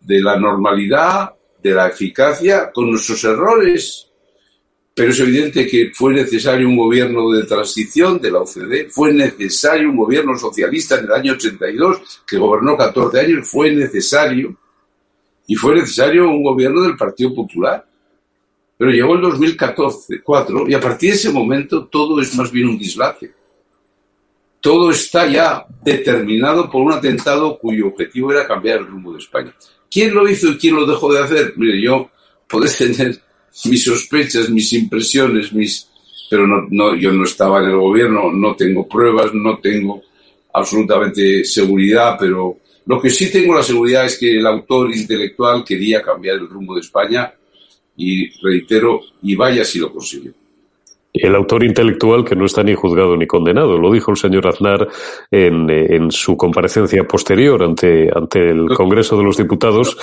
de 0.00 0.20
la 0.20 0.38
normalidad, 0.38 1.34
de 1.60 1.72
la 1.72 1.88
eficacia, 1.88 2.70
con 2.72 2.88
nuestros 2.88 3.24
errores, 3.24 4.06
pero 4.94 5.10
es 5.10 5.18
evidente 5.18 5.66
que 5.66 5.90
fue 5.92 6.14
necesario 6.14 6.68
un 6.68 6.76
gobierno 6.76 7.32
de 7.32 7.42
transición 7.46 8.20
de 8.20 8.30
la 8.30 8.42
OCDE, 8.42 8.90
fue 8.90 9.12
necesario 9.12 9.90
un 9.90 9.96
gobierno 9.96 10.38
socialista 10.38 11.00
en 11.00 11.06
el 11.06 11.12
año 11.12 11.32
82, 11.32 12.22
que 12.24 12.38
gobernó 12.38 12.76
14 12.76 13.18
años, 13.18 13.48
fue 13.50 13.72
necesario, 13.72 14.56
y 15.48 15.56
fue 15.56 15.74
necesario 15.74 16.28
un 16.28 16.44
gobierno 16.44 16.82
del 16.82 16.96
Partido 16.96 17.34
Popular. 17.34 17.87
Pero 18.78 18.92
llegó 18.92 19.16
el 19.16 19.22
2014, 19.22 20.22
4, 20.22 20.68
y 20.68 20.74
a 20.74 20.80
partir 20.80 21.10
de 21.10 21.16
ese 21.16 21.30
momento 21.30 21.86
todo 21.86 22.20
es 22.20 22.34
más 22.36 22.50
bien 22.52 22.68
un 22.68 22.78
dislate. 22.78 23.32
Todo 24.60 24.90
está 24.90 25.26
ya 25.26 25.66
determinado 25.82 26.70
por 26.70 26.82
un 26.82 26.92
atentado 26.92 27.58
cuyo 27.58 27.88
objetivo 27.88 28.32
era 28.32 28.46
cambiar 28.46 28.78
el 28.78 28.86
rumbo 28.86 29.12
de 29.12 29.18
España. 29.18 29.52
¿Quién 29.90 30.14
lo 30.14 30.28
hizo 30.28 30.48
y 30.48 30.58
quién 30.58 30.76
lo 30.76 30.86
dejó 30.86 31.12
de 31.12 31.20
hacer? 31.20 31.54
Mire, 31.56 31.82
yo 31.82 32.10
podés 32.48 32.78
tener 32.96 33.20
mis 33.64 33.84
sospechas, 33.84 34.48
mis 34.48 34.72
impresiones, 34.72 35.52
mis 35.52 35.88
pero 36.30 36.46
no, 36.46 36.66
no, 36.70 36.94
yo 36.94 37.12
no 37.12 37.24
estaba 37.24 37.60
en 37.60 37.70
el 37.70 37.76
gobierno, 37.76 38.30
no 38.30 38.54
tengo 38.54 38.86
pruebas, 38.86 39.32
no 39.32 39.58
tengo 39.58 40.02
absolutamente 40.52 41.44
seguridad, 41.44 42.16
pero 42.18 42.58
lo 42.86 43.00
que 43.00 43.10
sí 43.10 43.30
tengo 43.30 43.54
la 43.54 43.62
seguridad 43.62 44.04
es 44.04 44.18
que 44.18 44.36
el 44.36 44.46
autor 44.46 44.94
intelectual 44.94 45.64
quería 45.64 46.02
cambiar 46.02 46.36
el 46.36 46.48
rumbo 46.48 46.74
de 46.74 46.80
España 46.80 47.32
y 47.98 48.30
reitero, 48.40 49.02
y 49.22 49.36
vaya 49.36 49.62
si 49.64 49.78
lo 49.78 49.92
consiguió. 49.92 50.32
El 51.12 51.34
autor 51.34 51.64
intelectual 51.64 52.24
que 52.24 52.36
no 52.36 52.46
está 52.46 52.62
ni 52.62 52.74
juzgado 52.74 53.16
ni 53.16 53.26
condenado, 53.26 53.76
lo 53.76 53.92
dijo 53.92 54.10
el 54.12 54.16
señor 54.16 54.46
Aznar 54.46 54.88
en, 55.30 55.68
en 55.68 56.10
su 56.10 56.36
comparecencia 56.36 57.06
posterior 57.06 57.62
ante, 57.62 58.08
ante 58.14 58.50
el 58.50 58.68
Congreso 58.68 59.18
de 59.18 59.24
los 59.24 59.36
Diputados. 59.36 59.96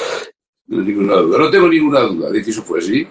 No, 0.68 0.82
ninguna 0.82 1.16
duda, 1.16 1.40
no 1.40 1.50
tengo 1.50 1.68
ninguna 1.68 2.02
duda 2.02 2.30
de 2.32 2.44
que 2.44 2.52
eso 2.52 2.62
fue 2.62 2.80
así 2.80 3.08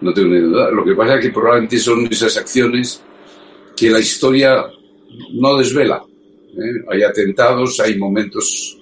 no 0.00 0.12
tengo 0.12 0.28
ni 0.28 0.40
duda. 0.40 0.70
Lo 0.70 0.84
que 0.84 0.94
pasa 0.94 1.16
es 1.16 1.26
que 1.26 1.32
probablemente 1.32 1.78
son 1.78 2.06
esas 2.06 2.36
acciones 2.36 3.02
que 3.76 3.90
la 3.90 3.98
historia 3.98 4.64
no 5.32 5.56
desvela. 5.56 6.02
¿eh? 6.52 6.84
Hay 6.90 7.02
atentados, 7.02 7.80
hay 7.80 7.96
momentos 7.98 8.78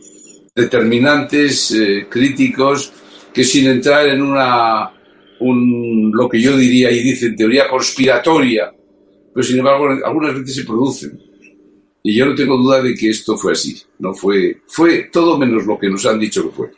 determinantes, 0.55 1.73
eh, 1.73 2.07
críticos, 2.09 2.93
que 3.33 3.45
sin 3.45 3.69
entrar 3.69 4.09
en 4.09 4.23
una, 4.23 4.93
lo 5.53 6.29
que 6.29 6.41
yo 6.41 6.57
diría 6.57 6.91
y 6.91 7.01
dicen 7.03 7.37
teoría 7.37 7.69
conspiratoria, 7.69 8.73
pero 9.33 9.45
sin 9.45 9.59
embargo 9.59 9.89
algunas 10.05 10.35
veces 10.35 10.57
se 10.57 10.65
producen. 10.65 11.21
Y 12.03 12.17
yo 12.17 12.27
no 12.27 12.35
tengo 12.35 12.57
duda 12.57 12.83
de 12.83 12.95
que 12.95 13.09
esto 13.11 13.37
fue 13.37 13.53
así. 13.53 13.81
No 13.99 14.13
fue, 14.13 14.61
fue 14.67 15.09
todo 15.11 15.39
menos 15.39 15.65
lo 15.65 15.79
que 15.79 15.89
nos 15.89 16.05
han 16.05 16.19
dicho 16.19 16.43
que 16.45 16.55
fue. 16.55 16.71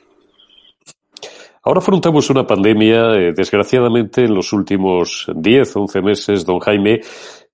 Ahora 1.65 1.81
afrontamos 1.81 2.31
una 2.31 2.47
pandemia, 2.47 3.15
eh, 3.15 3.33
desgraciadamente, 3.37 4.23
en 4.23 4.35
los 4.35 4.53
últimos 4.53 5.27
10, 5.35 5.77
11 5.77 6.01
meses, 6.01 6.47
don 6.47 6.61
Jaime, 6.61 7.01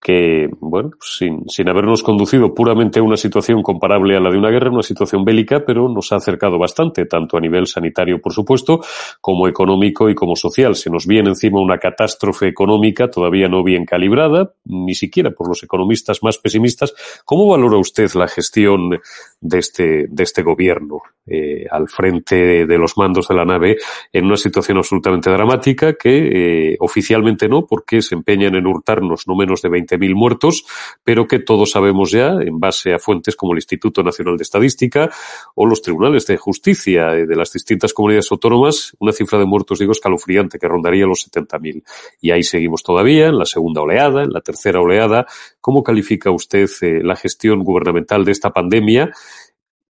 que, 0.02 0.48
bueno, 0.58 0.90
sin, 1.00 1.48
sin 1.48 1.68
habernos 1.68 2.02
conducido 2.02 2.52
puramente 2.52 2.98
a 2.98 3.02
una 3.04 3.16
situación 3.16 3.62
comparable 3.62 4.16
a 4.16 4.20
la 4.20 4.30
de 4.30 4.38
una 4.38 4.50
guerra, 4.50 4.70
una 4.70 4.82
situación 4.82 5.24
bélica, 5.24 5.64
pero 5.64 5.88
nos 5.88 6.10
ha 6.10 6.16
acercado 6.16 6.58
bastante, 6.58 7.06
tanto 7.06 7.36
a 7.36 7.40
nivel 7.40 7.68
sanitario, 7.68 8.20
por 8.20 8.32
supuesto, 8.32 8.80
como 9.20 9.46
económico 9.46 10.10
y 10.10 10.16
como 10.16 10.34
social. 10.34 10.74
Se 10.74 10.90
nos 10.90 11.06
viene 11.06 11.28
encima 11.28 11.60
una 11.60 11.78
catástrofe 11.78 12.48
económica 12.48 13.08
todavía 13.08 13.48
no 13.48 13.62
bien 13.62 13.84
calibrada, 13.84 14.52
ni 14.64 14.94
siquiera 14.94 15.30
por 15.30 15.46
los 15.48 15.62
economistas 15.62 16.22
más 16.22 16.36
pesimistas. 16.38 16.92
¿Cómo 17.24 17.46
valora 17.46 17.76
usted 17.76 18.10
la 18.14 18.26
gestión 18.26 18.98
de 19.40 19.58
este, 19.58 20.06
de 20.08 20.22
este 20.22 20.42
gobierno 20.42 21.02
eh, 21.24 21.66
al 21.70 21.88
frente 21.88 22.66
de 22.66 22.78
los 22.78 22.98
mandos 22.98 23.28
de 23.28 23.36
la 23.36 23.44
nave 23.44 23.76
en 24.12 24.24
una 24.24 24.36
situación 24.36 24.78
absolutamente 24.78 25.30
dramática 25.30 25.94
que 25.94 26.72
eh, 26.72 26.76
oficialmente 26.80 27.48
no, 27.48 27.64
porque 27.64 28.02
se 28.02 28.16
empeñan 28.16 28.56
en 28.56 28.66
hurtarnos 28.66 29.28
no 29.28 29.36
menos 29.36 29.62
de 29.62 29.68
20 29.68 29.91
mil 29.98 30.14
muertos, 30.14 30.64
pero 31.04 31.26
que 31.26 31.38
todos 31.38 31.70
sabemos 31.72 32.10
ya, 32.10 32.32
en 32.40 32.58
base 32.58 32.94
a 32.94 32.98
fuentes 32.98 33.36
como 33.36 33.52
el 33.52 33.58
Instituto 33.58 34.02
Nacional 34.02 34.36
de 34.36 34.42
Estadística 34.42 35.10
o 35.54 35.66
los 35.66 35.82
tribunales 35.82 36.26
de 36.26 36.36
justicia 36.36 37.10
de 37.10 37.36
las 37.36 37.52
distintas 37.52 37.92
comunidades 37.92 38.30
autónomas, 38.30 38.96
una 38.98 39.12
cifra 39.12 39.38
de 39.38 39.46
muertos, 39.46 39.78
digo, 39.78 39.92
escalofriante, 39.92 40.58
que 40.58 40.68
rondaría 40.68 41.06
los 41.06 41.28
70.000. 41.30 41.82
Y 42.20 42.30
ahí 42.30 42.42
seguimos 42.42 42.82
todavía, 42.82 43.26
en 43.26 43.38
la 43.38 43.46
segunda 43.46 43.82
oleada, 43.82 44.22
en 44.22 44.32
la 44.32 44.40
tercera 44.40 44.80
oleada. 44.80 45.26
¿Cómo 45.60 45.82
califica 45.82 46.30
usted 46.30 46.68
eh, 46.80 47.00
la 47.02 47.16
gestión 47.16 47.62
gubernamental 47.62 48.24
de 48.24 48.32
esta 48.32 48.50
pandemia? 48.50 49.10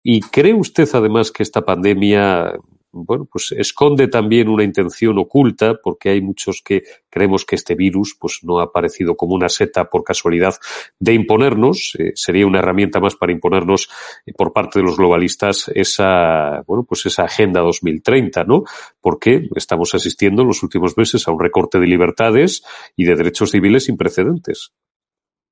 ¿Y 0.02 0.20
cree 0.20 0.54
usted 0.54 0.88
además 0.94 1.30
que 1.30 1.42
esta 1.42 1.62
pandemia 1.62 2.54
bueno, 2.92 3.28
pues 3.30 3.52
esconde 3.52 4.08
también 4.08 4.48
una 4.48 4.64
intención 4.64 5.18
oculta, 5.18 5.78
porque 5.82 6.10
hay 6.10 6.20
muchos 6.20 6.60
que 6.62 6.82
creemos 7.08 7.44
que 7.44 7.54
este 7.54 7.74
virus, 7.74 8.16
pues 8.18 8.40
no 8.42 8.58
ha 8.58 8.64
aparecido 8.64 9.16
como 9.16 9.34
una 9.34 9.48
seta 9.48 9.88
por 9.88 10.02
casualidad 10.02 10.54
de 10.98 11.14
imponernos, 11.14 11.96
eh, 11.98 12.12
sería 12.14 12.46
una 12.46 12.58
herramienta 12.58 13.00
más 13.00 13.14
para 13.14 13.32
imponernos 13.32 13.88
eh, 14.26 14.32
por 14.36 14.52
parte 14.52 14.80
de 14.80 14.84
los 14.84 14.96
globalistas 14.96 15.70
esa, 15.74 16.62
bueno, 16.66 16.84
pues 16.84 17.06
esa 17.06 17.24
agenda 17.24 17.60
2030, 17.60 18.44
¿no? 18.44 18.64
Porque 19.00 19.48
estamos 19.54 19.94
asistiendo 19.94 20.42
en 20.42 20.48
los 20.48 20.62
últimos 20.62 20.96
meses 20.96 21.26
a 21.28 21.32
un 21.32 21.40
recorte 21.40 21.78
de 21.78 21.86
libertades 21.86 22.62
y 22.96 23.04
de 23.04 23.14
derechos 23.14 23.52
civiles 23.52 23.84
sin 23.84 23.96
precedentes. 23.96 24.72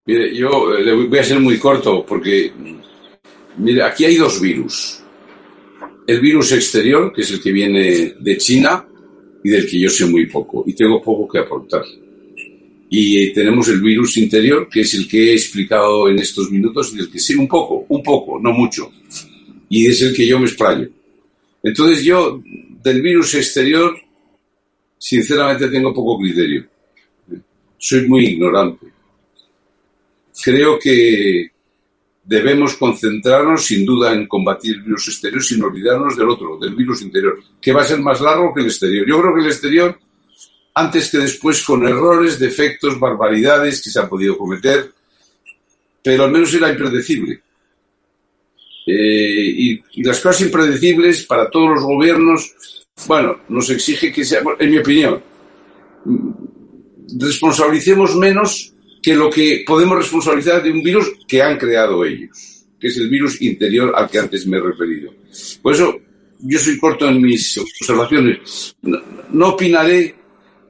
Mire, 0.07 0.35
yo 0.35 0.77
eh, 0.77 1.07
voy 1.07 1.19
a 1.19 1.25
ser 1.25 1.39
muy 1.39 1.59
corto, 1.59 2.05
porque, 2.05 2.53
mire, 3.59 3.83
aquí 3.83 4.07
hay 4.07 4.17
dos 4.17 4.41
virus 4.41 5.05
el 6.09 6.21
virus 6.21 6.53
exterior, 6.53 7.13
que 7.13 7.21
es 7.21 7.31
el 7.33 7.41
que 7.41 7.53
viene 7.53 8.15
de 8.19 8.39
China 8.39 8.83
y 9.45 9.51
del 9.51 9.69
que 9.69 9.79
yo 9.79 9.91
sé 9.91 10.07
muy 10.07 10.25
poco 10.25 10.65
y 10.67 10.73
tengo 10.73 11.03
poco 11.03 11.29
que 11.29 11.39
aportar. 11.39 11.85
Y 12.89 13.31
tenemos 13.35 13.69
el 13.69 13.83
virus 13.83 14.17
interior, 14.17 14.71
que 14.71 14.81
es 14.81 14.95
el 14.95 15.07
que 15.07 15.31
he 15.31 15.33
explicado 15.35 16.09
en 16.09 16.19
estos 16.19 16.51
minutos 16.51 16.95
y 16.95 16.97
del 16.97 17.11
que 17.11 17.19
sé 17.19 17.37
un 17.37 17.47
poco, 17.47 17.85
un 17.91 18.03
poco, 18.03 18.41
no 18.41 18.53
mucho. 18.53 18.91
Y 19.69 19.87
es 19.87 20.01
el 20.01 20.15
que 20.15 20.27
yo 20.27 20.39
me 20.39 20.47
explayo. 20.47 20.89
Entonces 21.63 22.03
yo, 22.03 22.43
del 22.83 23.03
virus 23.03 23.35
exterior, 23.35 23.95
sinceramente 24.97 25.69
tengo 25.69 25.93
poco 25.93 26.21
criterio. 26.21 26.67
Soy 27.77 28.09
muy 28.09 28.29
ignorante. 28.29 28.87
Creo 30.43 30.79
que 30.79 31.51
debemos 32.29 32.75
concentrarnos 32.75 33.65
sin 33.65 33.87
duda 33.87 34.13
en 34.13 34.27
combatir 34.27 34.77
el 34.77 34.83
virus 34.83 35.09
exterior 35.09 35.43
sin 35.43 35.63
olvidarnos 35.63 36.15
del 36.15 36.29
otro, 36.29 36.59
del 36.59 36.75
virus 36.75 37.01
interior, 37.01 37.43
que 37.61 37.73
va 37.73 37.81
a 37.81 37.87
ser 37.87 38.01
más 38.01 38.21
largo 38.21 38.53
que 38.53 38.61
el 38.61 38.67
exterior. 38.67 39.07
Yo 39.09 39.19
creo 39.19 39.35
que 39.35 39.41
el 39.41 39.47
exterior, 39.47 39.99
antes 40.75 41.11
que 41.11 41.19
después, 41.19 41.65
con 41.65 41.89
errores, 41.89 42.39
defectos, 42.39 43.01
barbaridades 43.01 43.83
que 43.83 43.89
se 43.89 43.99
han 43.99 44.11
podido 44.11 44.37
cometer, 44.37 44.93
pero 46.03 46.25
al 46.25 46.31
menos 46.31 46.53
era 46.53 46.71
impredecible. 46.71 47.41
Eh, 48.87 49.83
y, 49.95 50.03
las 50.03 50.21
cosas 50.21 50.43
impredecibles 50.43 51.25
para 51.25 51.49
todos 51.49 51.71
los 51.77 51.83
gobiernos, 51.83 52.55
bueno, 53.07 53.41
nos 53.49 53.71
exige 53.71 54.13
que 54.13 54.25
sea, 54.27 54.43
en 54.59 54.71
mi 54.71 54.79
opinión, 54.79 55.23
responsabilicemos 57.19 58.15
menos 58.17 58.75
que 59.09 59.15
lo 59.15 59.31
que 59.31 59.65
podemos 59.67 59.97
responsabilizar 59.97 60.63
de 60.63 60.71
un 60.71 60.83
virus 60.83 61.13
que 61.27 61.41
han 61.41 61.57
creado 61.57 62.05
ellos, 62.05 62.67
que 62.79 62.89
es 62.89 62.97
el 62.99 63.09
virus 63.09 63.41
interior 63.41 63.91
al 63.97 64.11
que 64.11 64.19
antes 64.19 64.47
me 64.47 64.59
he 64.59 64.61
referido. 64.61 65.15
Por 65.63 65.73
eso 65.73 65.99
yo 66.41 66.59
soy 66.59 66.79
corto 66.79 67.09
en 67.09 67.23
mis 67.23 67.57
observaciones. 67.57 68.77
No, 68.83 69.49
opinaré 69.49 70.15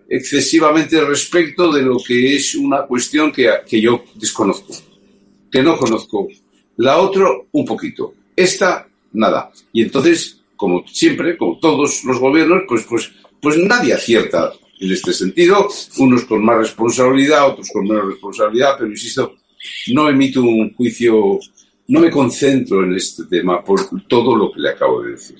excesivamente 0.09 1.05
respecto 1.05 1.73
de 1.73 1.83
lo 1.83 1.97
que 1.99 2.37
es 2.37 2.55
una 2.55 2.83
cuestión 2.83 3.33
que, 3.33 3.51
que 3.69 3.81
yo 3.81 4.05
desconozco, 4.15 4.73
que 5.51 5.61
no 5.61 5.77
conozco. 5.77 6.29
La 6.77 6.99
otra, 6.99 7.27
un 7.51 7.65
poquito. 7.65 8.15
Esta, 8.37 8.87
nada. 9.15 9.51
Y 9.73 9.83
entonces, 9.83 10.43
como 10.55 10.87
siempre, 10.87 11.37
como 11.37 11.59
todos 11.59 12.05
los 12.05 12.21
gobiernos, 12.21 12.63
pues, 12.69 12.85
pues, 12.89 13.11
pues 13.43 13.57
nadie 13.57 13.95
acierta 13.95 14.53
en 14.81 14.93
este 14.93 15.13
sentido, 15.13 15.69
unos 15.99 16.25
con 16.25 16.45
más 16.45 16.59
responsabilidad, 16.59 17.49
otros 17.49 17.69
con 17.73 17.87
menos 17.87 18.07
responsabilidad, 18.07 18.77
pero 18.79 18.91
insisto, 18.91 19.35
no 19.93 20.09
emito 20.09 20.43
un 20.43 20.73
juicio, 20.75 21.39
no 21.89 22.01
me 22.01 22.11
concentro 22.11 22.85
en 22.85 22.95
este 22.95 23.25
tema 23.27 23.63
por 23.63 23.81
todo 24.07 24.37
lo 24.37 24.53
que 24.53 24.61
le 24.61 24.71
acabo 24.71 25.03
de 25.03 25.13
decir. 25.13 25.39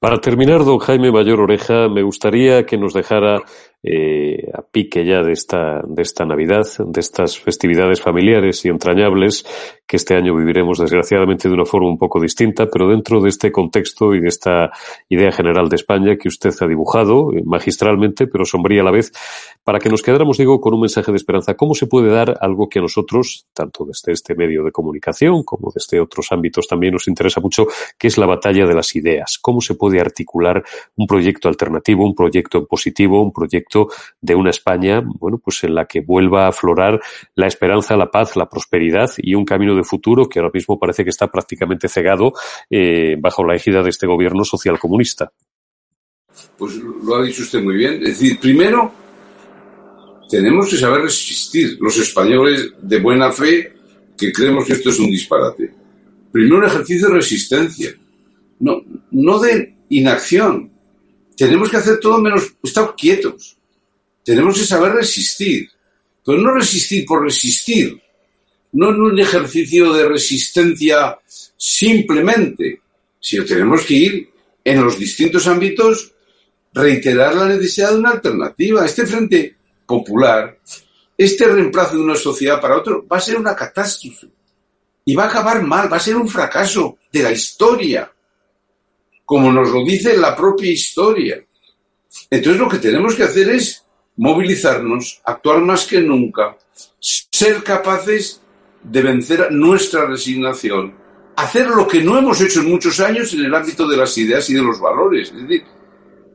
Para 0.00 0.20
terminar, 0.20 0.64
don 0.64 0.78
Jaime 0.78 1.10
Mayor 1.10 1.40
Oreja, 1.40 1.88
me 1.88 2.02
gustaría 2.02 2.64
que 2.64 2.78
nos 2.78 2.94
dejara 2.94 3.42
eh, 3.82 4.48
a 4.54 4.62
pique 4.62 5.04
ya 5.04 5.22
de 5.22 5.32
esta, 5.32 5.82
de 5.84 6.02
esta 6.02 6.24
Navidad, 6.24 6.66
de 6.78 7.00
estas 7.00 7.36
festividades 7.38 8.00
familiares 8.00 8.64
y 8.64 8.68
entrañables 8.68 9.44
que 9.88 9.96
este 9.96 10.14
año 10.14 10.36
viviremos 10.36 10.78
desgraciadamente 10.78 11.48
de 11.48 11.54
una 11.54 11.64
forma 11.64 11.88
un 11.88 11.96
poco 11.96 12.20
distinta, 12.20 12.66
pero 12.70 12.88
dentro 12.88 13.22
de 13.22 13.30
este 13.30 13.50
contexto 13.50 14.14
y 14.14 14.20
de 14.20 14.28
esta 14.28 14.70
idea 15.08 15.32
general 15.32 15.70
de 15.70 15.76
España 15.76 16.16
que 16.16 16.28
usted 16.28 16.52
ha 16.60 16.66
dibujado 16.66 17.32
eh, 17.32 17.42
magistralmente, 17.44 18.26
pero 18.26 18.44
sombría 18.44 18.82
a 18.82 18.84
la 18.84 18.90
vez, 18.90 19.10
para 19.64 19.78
que 19.78 19.88
nos 19.88 20.02
quedáramos, 20.02 20.36
digo, 20.36 20.60
con 20.60 20.74
un 20.74 20.80
mensaje 20.80 21.10
de 21.10 21.16
esperanza. 21.16 21.54
¿Cómo 21.54 21.74
se 21.74 21.86
puede 21.86 22.10
dar 22.10 22.36
algo 22.42 22.68
que 22.68 22.80
a 22.80 22.82
nosotros, 22.82 23.46
tanto 23.54 23.86
desde 23.86 24.12
este 24.12 24.34
medio 24.34 24.62
de 24.62 24.72
comunicación 24.72 25.42
como 25.42 25.72
desde 25.74 26.00
otros 26.00 26.32
ámbitos 26.32 26.68
también 26.68 26.92
nos 26.92 27.08
interesa 27.08 27.40
mucho, 27.40 27.66
que 27.96 28.08
es 28.08 28.18
la 28.18 28.26
batalla 28.26 28.66
de 28.66 28.74
las 28.74 28.94
ideas? 28.94 29.38
¿Cómo 29.40 29.62
se 29.62 29.74
puede 29.74 30.00
articular 30.00 30.62
un 30.96 31.06
proyecto 31.06 31.48
alternativo, 31.48 32.04
un 32.04 32.14
proyecto 32.14 32.66
positivo, 32.66 33.22
un 33.22 33.32
proyecto 33.32 33.88
de 34.20 34.34
una 34.34 34.50
España, 34.50 35.02
bueno, 35.02 35.38
pues 35.38 35.64
en 35.64 35.74
la 35.74 35.86
que 35.86 36.02
vuelva 36.02 36.44
a 36.44 36.48
aflorar 36.48 37.00
la 37.34 37.46
esperanza, 37.46 37.96
la 37.96 38.10
paz, 38.10 38.36
la 38.36 38.50
prosperidad 38.50 39.10
y 39.16 39.34
un 39.34 39.46
camino 39.46 39.77
de 39.78 39.84
futuro 39.84 40.28
que 40.28 40.38
ahora 40.38 40.50
mismo 40.52 40.78
parece 40.78 41.04
que 41.04 41.10
está 41.10 41.28
prácticamente 41.28 41.88
cegado 41.88 42.34
eh, 42.68 43.16
bajo 43.18 43.44
la 43.44 43.56
égida 43.56 43.82
de 43.82 43.90
este 43.90 44.06
gobierno 44.06 44.44
socialcomunista. 44.44 45.32
Pues 46.56 46.76
lo 46.76 47.16
ha 47.16 47.24
dicho 47.24 47.42
usted 47.42 47.62
muy 47.62 47.76
bien. 47.76 47.94
Es 48.02 48.20
decir, 48.20 48.38
primero, 48.38 48.92
tenemos 50.28 50.68
que 50.68 50.76
saber 50.76 51.02
resistir 51.02 51.78
los 51.80 51.96
españoles 51.96 52.72
de 52.80 53.00
buena 53.00 53.32
fe 53.32 53.72
que 54.16 54.32
creemos 54.32 54.66
que 54.66 54.74
esto 54.74 54.90
es 54.90 54.98
un 54.98 55.06
disparate. 55.06 55.72
Primero 56.30 56.58
un 56.58 56.64
ejercicio 56.64 57.08
de 57.08 57.14
resistencia, 57.14 57.94
no, 58.60 58.82
no 59.12 59.38
de 59.38 59.74
inacción. 59.88 60.70
Tenemos 61.36 61.70
que 61.70 61.76
hacer 61.78 61.98
todo 62.00 62.18
menos 62.18 62.52
estar 62.62 62.94
quietos. 62.96 63.56
Tenemos 64.24 64.58
que 64.58 64.66
saber 64.66 64.92
resistir, 64.92 65.70
pero 66.24 66.38
no 66.38 66.52
resistir 66.52 67.06
por 67.06 67.24
resistir, 67.24 67.98
no 68.78 68.90
en 68.90 69.00
un 69.00 69.18
ejercicio 69.18 69.92
de 69.92 70.08
resistencia 70.08 71.18
simplemente, 71.56 72.80
sino 73.18 73.44
tenemos 73.44 73.84
que 73.84 73.94
ir 73.94 74.30
en 74.62 74.84
los 74.84 74.96
distintos 74.96 75.48
ámbitos 75.48 76.12
reiterar 76.72 77.34
la 77.34 77.46
necesidad 77.46 77.90
de 77.90 77.98
una 77.98 78.10
alternativa. 78.10 78.86
Este 78.86 79.04
frente 79.04 79.56
popular, 79.84 80.56
este 81.16 81.48
reemplazo 81.48 81.96
de 81.96 82.02
una 82.02 82.14
sociedad 82.14 82.60
para 82.60 82.76
otro, 82.76 83.04
va 83.08 83.16
a 83.16 83.20
ser 83.20 83.36
una 83.36 83.56
catástrofe. 83.56 84.28
Y 85.04 85.16
va 85.16 85.24
a 85.24 85.28
acabar 85.28 85.60
mal, 85.64 85.92
va 85.92 85.96
a 85.96 86.00
ser 86.00 86.14
un 86.14 86.28
fracaso 86.28 86.98
de 87.10 87.24
la 87.24 87.32
historia, 87.32 88.12
como 89.24 89.50
nos 89.50 89.70
lo 89.70 89.84
dice 89.84 90.16
la 90.16 90.36
propia 90.36 90.70
historia. 90.70 91.44
Entonces 92.30 92.60
lo 92.60 92.68
que 92.68 92.78
tenemos 92.78 93.16
que 93.16 93.24
hacer 93.24 93.48
es 93.48 93.84
movilizarnos, 94.18 95.20
actuar 95.24 95.62
más 95.62 95.84
que 95.84 96.00
nunca, 96.00 96.56
ser 97.00 97.64
capaces 97.64 98.40
de 98.90 99.02
vencer 99.02 99.52
nuestra 99.52 100.06
resignación, 100.06 100.94
hacer 101.36 101.68
lo 101.68 101.86
que 101.86 102.02
no 102.02 102.18
hemos 102.18 102.40
hecho 102.40 102.60
en 102.60 102.70
muchos 102.70 102.98
años 103.00 103.32
en 103.34 103.44
el 103.44 103.54
ámbito 103.54 103.86
de 103.86 103.96
las 103.96 104.16
ideas 104.16 104.48
y 104.50 104.54
de 104.54 104.62
los 104.62 104.80
valores, 104.80 105.28
es 105.28 105.42
decir, 105.42 105.64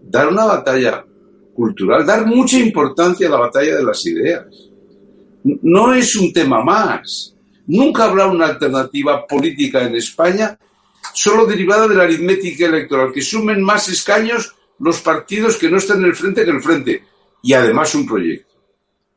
dar 0.04 0.28
una 0.28 0.46
batalla 0.46 1.06
cultural, 1.54 2.06
dar 2.06 2.26
mucha 2.26 2.58
importancia 2.58 3.28
a 3.28 3.32
la 3.32 3.40
batalla 3.40 3.76
de 3.76 3.84
las 3.84 4.06
ideas. 4.06 4.46
No 5.44 5.94
es 5.94 6.16
un 6.16 6.32
tema 6.32 6.64
más. 6.64 7.36
Nunca 7.68 8.06
habrá 8.06 8.28
una 8.28 8.48
alternativa 8.48 9.26
política 9.26 9.84
en 9.84 9.96
España 9.96 10.58
solo 11.14 11.46
derivada 11.46 11.88
de 11.88 11.96
la 11.96 12.04
aritmética 12.04 12.66
electoral, 12.66 13.12
que 13.12 13.22
sumen 13.22 13.62
más 13.62 13.90
escaños 13.90 14.56
los 14.80 15.02
partidos 15.02 15.58
que 15.58 15.70
no 15.70 15.78
están 15.78 16.00
en 16.00 16.06
el 16.06 16.16
frente 16.16 16.44
que 16.44 16.52
el 16.52 16.62
frente, 16.62 17.04
y 17.42 17.54
además 17.54 17.94
un 17.96 18.06
proyecto. 18.06 18.54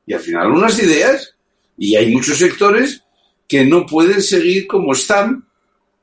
Y 0.07 0.13
al 0.15 0.21
final 0.21 0.51
unas 0.51 0.79
ideas, 0.83 1.35
y 1.79 1.97
hay 1.97 2.13
muchos 2.13 2.39
sectores 2.39 3.06
que 3.49 3.65
no 3.65 3.87
pueden 3.87 4.23
seguir 4.23 4.67
como 4.67 4.93
están 4.93 5.45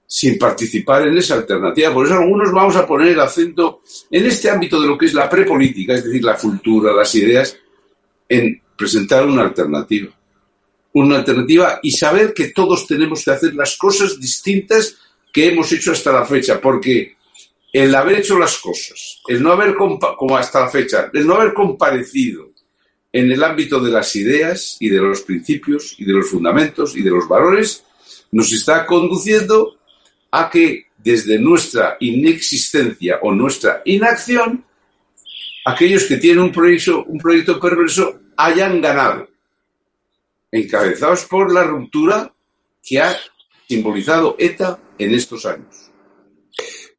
sin 0.07 0.37
participar 0.37 1.07
en 1.07 1.17
esa 1.17 1.35
alternativa. 1.35 1.93
Por 1.93 2.05
eso 2.05 2.15
algunos 2.15 2.51
vamos 2.51 2.75
a 2.75 2.85
poner 2.85 3.09
el 3.09 3.19
acento 3.19 3.81
en 4.11 4.25
este 4.25 4.49
ámbito 4.49 4.79
de 4.79 4.87
lo 4.87 4.97
que 4.97 5.07
es 5.07 5.13
la 5.13 5.29
prepolítica, 5.29 5.95
es 5.95 6.05
decir, 6.05 6.23
la 6.23 6.37
cultura, 6.37 6.93
las 6.93 7.13
ideas, 7.15 7.57
en 8.29 8.61
presentar 8.77 9.25
una 9.25 9.41
alternativa. 9.41 10.13
Una 10.93 11.17
alternativa 11.17 11.79
y 11.81 11.91
saber 11.91 12.33
que 12.33 12.49
todos 12.49 12.85
tenemos 12.85 13.25
que 13.25 13.31
hacer 13.31 13.55
las 13.55 13.75
cosas 13.75 14.19
distintas 14.19 14.95
que 15.31 15.47
hemos 15.47 15.71
hecho 15.71 15.91
hasta 15.91 16.11
la 16.11 16.25
fecha, 16.25 16.61
porque 16.61 17.15
el 17.71 17.95
haber 17.95 18.19
hecho 18.19 18.37
las 18.37 18.59
cosas, 18.59 19.19
el 19.27 19.41
no 19.41 19.51
haber, 19.51 19.73
como 19.75 20.37
hasta 20.37 20.59
la 20.59 20.69
fecha, 20.69 21.09
el 21.11 21.25
no 21.25 21.33
haber 21.33 21.55
comparecido 21.55 22.52
en 23.13 23.31
el 23.31 23.43
ámbito 23.43 23.79
de 23.79 23.91
las 23.91 24.15
ideas 24.15 24.75
y 24.79 24.89
de 24.89 24.99
los 24.99 25.21
principios 25.21 25.95
y 25.99 26.03
de 26.03 26.13
los 26.13 26.29
fundamentos 26.29 26.97
y 26.97 27.03
de 27.03 27.11
los 27.11 27.27
valores, 27.27 27.83
nos 28.31 28.51
está 28.51 28.87
conduciendo 28.87 29.77
a 30.31 30.49
que 30.49 30.87
desde 30.97 31.37
nuestra 31.37 31.97
inexistencia 31.99 33.19
o 33.21 33.31
nuestra 33.31 33.83
inacción, 33.85 34.65
aquellos 35.65 36.05
que 36.05 36.17
tienen 36.17 36.45
un 36.45 36.51
proyecto, 36.51 37.03
un 37.05 37.19
proyecto 37.19 37.59
perverso 37.59 38.19
hayan 38.35 38.81
ganado, 38.81 39.29
encabezados 40.51 41.25
por 41.25 41.53
la 41.53 41.63
ruptura 41.63 42.33
que 42.81 42.99
ha 42.99 43.15
simbolizado 43.67 44.35
ETA 44.39 44.79
en 44.97 45.13
estos 45.13 45.45
años. 45.45 45.92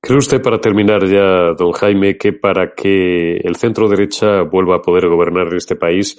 ¿Cree 0.04 0.18
usted, 0.18 0.42
para 0.42 0.60
terminar 0.60 1.06
ya, 1.06 1.54
don 1.56 1.72
Jaime, 1.72 2.18
que 2.18 2.34
para 2.34 2.74
que 2.74 3.38
el 3.38 3.56
centro 3.56 3.88
derecha 3.88 4.42
vuelva 4.42 4.76
a 4.76 4.82
poder 4.82 5.08
gobernar 5.08 5.54
este 5.54 5.76
país 5.76 6.18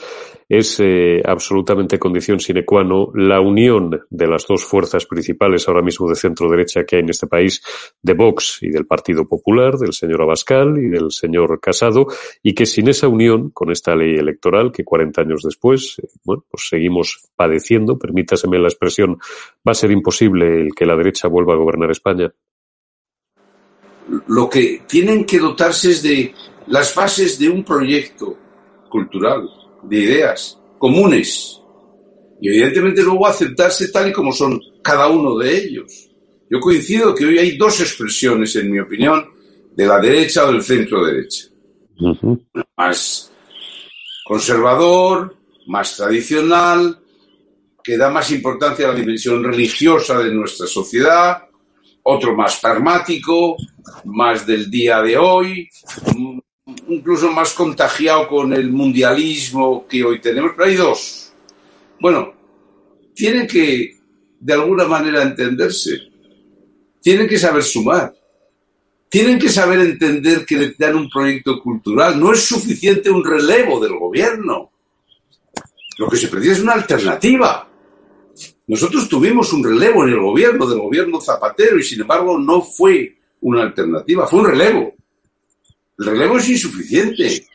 es 0.49 0.79
eh, 0.79 1.21
absolutamente 1.23 1.99
condición 1.99 2.39
sine 2.39 2.65
qua 2.65 2.81
non 2.81 3.13
la 3.13 3.37
unión 3.37 3.93
de 4.09 4.25
las 4.25 4.49
dos 4.49 4.65
fuerzas 4.65 5.05
principales 5.05 5.69
ahora 5.69 5.85
mismo 5.85 6.09
de 6.09 6.17
centro 6.17 6.49
derecha 6.49 6.81
que 6.81 6.97
hay 6.97 7.03
en 7.05 7.13
este 7.13 7.29
país, 7.29 7.61
de 8.01 8.17
Vox 8.17 8.57
y 8.65 8.73
del 8.73 8.89
Partido 8.89 9.29
Popular, 9.29 9.77
del 9.77 9.93
señor 9.93 10.23
Abascal 10.23 10.81
y 10.81 10.89
del 10.89 11.11
señor 11.11 11.61
Casado, 11.61 12.07
y 12.41 12.55
que 12.55 12.65
sin 12.65 12.89
esa 12.89 13.07
unión, 13.07 13.51
con 13.51 13.69
esta 13.69 13.95
ley 13.95 14.15
electoral 14.15 14.71
que 14.71 14.83
40 14.83 15.21
años 15.21 15.43
después, 15.43 16.01
eh, 16.01 16.09
bueno, 16.23 16.43
pues 16.49 16.69
seguimos 16.69 17.29
padeciendo, 17.35 17.99
permítaseme 17.99 18.57
la 18.57 18.67
expresión, 18.67 19.21
va 19.61 19.73
a 19.73 19.75
ser 19.77 19.91
imposible 19.91 20.61
el 20.61 20.73
que 20.73 20.87
la 20.87 20.97
derecha 20.97 21.27
vuelva 21.27 21.53
a 21.53 21.57
gobernar 21.57 21.91
España? 21.91 22.33
Lo 24.27 24.49
que 24.49 24.83
tienen 24.87 25.25
que 25.25 25.39
dotarse 25.39 25.91
es 25.91 26.03
de 26.03 26.33
las 26.67 26.93
bases 26.93 27.39
de 27.39 27.49
un 27.49 27.63
proyecto 27.63 28.37
cultural, 28.89 29.49
de 29.83 29.97
ideas 29.97 30.59
comunes, 30.77 31.61
y 32.41 32.49
evidentemente 32.49 33.01
luego 33.01 33.27
aceptarse 33.27 33.89
tal 33.89 34.09
y 34.09 34.13
como 34.13 34.31
son 34.31 34.59
cada 34.81 35.07
uno 35.07 35.37
de 35.37 35.57
ellos. 35.57 36.09
Yo 36.49 36.59
coincido 36.59 37.15
que 37.15 37.25
hoy 37.25 37.39
hay 37.39 37.57
dos 37.57 37.79
expresiones, 37.81 38.55
en 38.55 38.71
mi 38.71 38.79
opinión, 38.79 39.25
de 39.75 39.85
la 39.85 39.99
derecha 39.99 40.45
o 40.45 40.51
del 40.51 40.61
centro 40.61 41.03
derecha. 41.05 41.45
Más 42.77 43.31
conservador, 44.25 45.35
más 45.67 45.95
tradicional, 45.95 46.99
que 47.83 47.97
da 47.97 48.09
más 48.09 48.31
importancia 48.31 48.87
a 48.87 48.91
la 48.91 48.99
dimensión 48.99 49.43
religiosa 49.43 50.19
de 50.19 50.33
nuestra 50.33 50.67
sociedad, 50.67 51.44
otro 52.07 52.35
más 52.35 52.59
pragmático, 52.59 53.57
más 54.05 54.45
del 54.45 54.69
día 54.69 55.01
de 55.01 55.17
hoy, 55.17 55.67
incluso 56.87 57.31
más 57.31 57.53
contagiado 57.53 58.27
con 58.27 58.53
el 58.53 58.71
mundialismo 58.71 59.87
que 59.87 60.03
hoy 60.03 60.21
tenemos, 60.21 60.51
pero 60.55 60.69
hay 60.69 60.75
dos. 60.75 61.33
Bueno, 61.99 62.31
tienen 63.15 63.47
que 63.47 63.97
de 64.39 64.53
alguna 64.53 64.85
manera 64.85 65.23
entenderse, 65.23 66.09
tienen 67.01 67.27
que 67.27 67.39
saber 67.39 67.63
sumar, 67.63 68.13
tienen 69.09 69.39
que 69.39 69.49
saber 69.49 69.79
entender 69.79 70.45
que 70.45 70.57
necesitan 70.57 70.95
un 70.97 71.09
proyecto 71.09 71.59
cultural, 71.59 72.19
no 72.19 72.33
es 72.33 72.45
suficiente 72.45 73.09
un 73.09 73.25
relevo 73.25 73.79
del 73.79 73.97
gobierno. 73.97 74.71
Lo 75.97 76.07
que 76.07 76.17
se 76.17 76.27
precisa 76.27 76.53
es 76.53 76.61
una 76.61 76.73
alternativa. 76.73 77.67
Nosotros 78.67 79.07
tuvimos 79.07 79.53
un 79.53 79.63
relevo 79.63 80.03
en 80.03 80.13
el 80.13 80.19
gobierno, 80.19 80.67
del 80.67 80.79
gobierno 80.79 81.21
Zapatero, 81.21 81.77
y 81.77 81.83
sin 81.83 82.01
embargo 82.01 82.39
no 82.39 82.61
fue 82.61 83.17
una 83.41 83.61
alternativa, 83.61 84.27
fue 84.27 84.39
un 84.39 84.47
relevo. 84.47 84.95
El 85.99 86.05
relevo 86.05 86.37
es 86.37 86.49
insuficiente. 86.49 87.45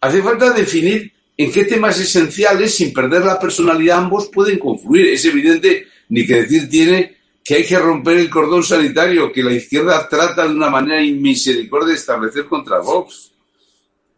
Hace 0.00 0.22
falta 0.22 0.50
definir 0.50 1.12
en 1.36 1.52
qué 1.52 1.64
temas 1.64 2.00
esenciales, 2.00 2.74
sin 2.74 2.92
perder 2.92 3.24
la 3.24 3.38
personalidad, 3.38 3.98
ambos 3.98 4.28
pueden 4.28 4.58
confluir. 4.58 5.08
Es 5.08 5.24
evidente, 5.24 5.86
ni 6.08 6.26
que 6.26 6.42
decir 6.42 6.68
tiene, 6.68 7.16
que 7.44 7.56
hay 7.56 7.64
que 7.64 7.78
romper 7.78 8.18
el 8.18 8.30
cordón 8.30 8.62
sanitario 8.62 9.32
que 9.32 9.42
la 9.42 9.52
izquierda 9.52 10.08
trata 10.08 10.46
de 10.46 10.54
una 10.54 10.70
manera 10.70 11.02
inmisericordia 11.02 11.88
de 11.88 11.94
establecer 11.94 12.46
contra 12.46 12.80
Vox. 12.80 13.32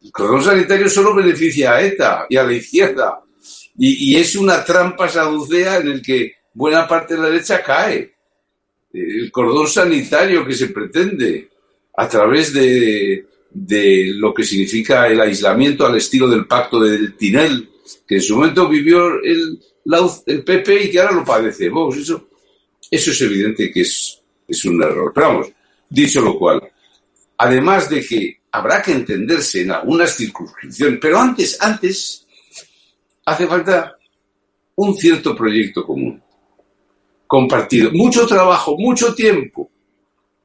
El 0.03 0.11
cordón 0.11 0.43
sanitario 0.43 0.89
solo 0.89 1.15
beneficia 1.15 1.75
a 1.75 1.83
ETA 1.83 2.27
y 2.29 2.37
a 2.37 2.43
la 2.43 2.53
izquierda. 2.53 3.23
Y, 3.79 4.17
es 4.17 4.37
una 4.37 4.65
trampa 4.65 5.09
saducea 5.09 5.79
en 5.79 5.89
el 5.89 6.03
que 6.03 6.35
buena 6.53 6.87
parte 6.87 7.15
de 7.15 7.21
la 7.21 7.31
derecha 7.31 7.63
cae. 7.63 8.15
El 8.93 9.33
cordón 9.33 9.67
sanitario 9.67 10.47
que 10.47 10.55
se 10.55 10.69
pretende 10.69 11.49
a 11.97 12.09
través 12.09 12.53
de, 12.53 13.27
de 13.51 14.13
lo 14.15 14.35
que 14.35 14.45
significa 14.45 15.09
el 15.09 15.21
aislamiento 15.21 15.87
al 15.87 15.97
estilo 15.97 16.29
del 16.29 16.47
pacto 16.47 16.81
del 16.81 17.17
Tinel, 17.17 17.71
que 18.07 18.17
en 18.17 18.23
su 18.23 18.37
momento 18.37 18.69
vivió 18.69 19.21
el, 19.23 19.59
el 20.27 20.45
PP 20.45 20.85
y 20.85 20.91
que 20.91 21.01
ahora 21.01 21.17
lo 21.17 21.25
padece 21.25 21.67
Eso, 21.67 22.29
eso 22.91 23.11
es 23.11 23.21
evidente 23.23 23.71
que 23.73 23.81
es, 23.81 24.21
es 24.47 24.65
un 24.65 24.83
error. 24.83 25.13
Pero 25.15 25.29
vamos, 25.29 25.49
dicho 25.89 26.21
lo 26.21 26.39
cual, 26.39 26.63
además 27.39 27.89
de 27.89 28.05
que 28.05 28.41
habrá 28.53 28.83
que 28.83 28.93
entenderse 28.93 29.63
en 29.63 29.71
algunas 29.71 30.17
circunscripciones, 30.17 30.99
pero 31.01 31.19
antes, 31.19 31.57
antes, 31.61 32.27
hace 33.25 33.47
falta 33.47 33.97
un 34.77 34.95
cierto 34.95 35.35
proyecto 35.35 35.85
común, 35.85 36.23
compartido. 37.27 37.91
Mucho 37.93 38.27
trabajo, 38.27 38.77
mucho 38.79 39.15
tiempo, 39.15 39.71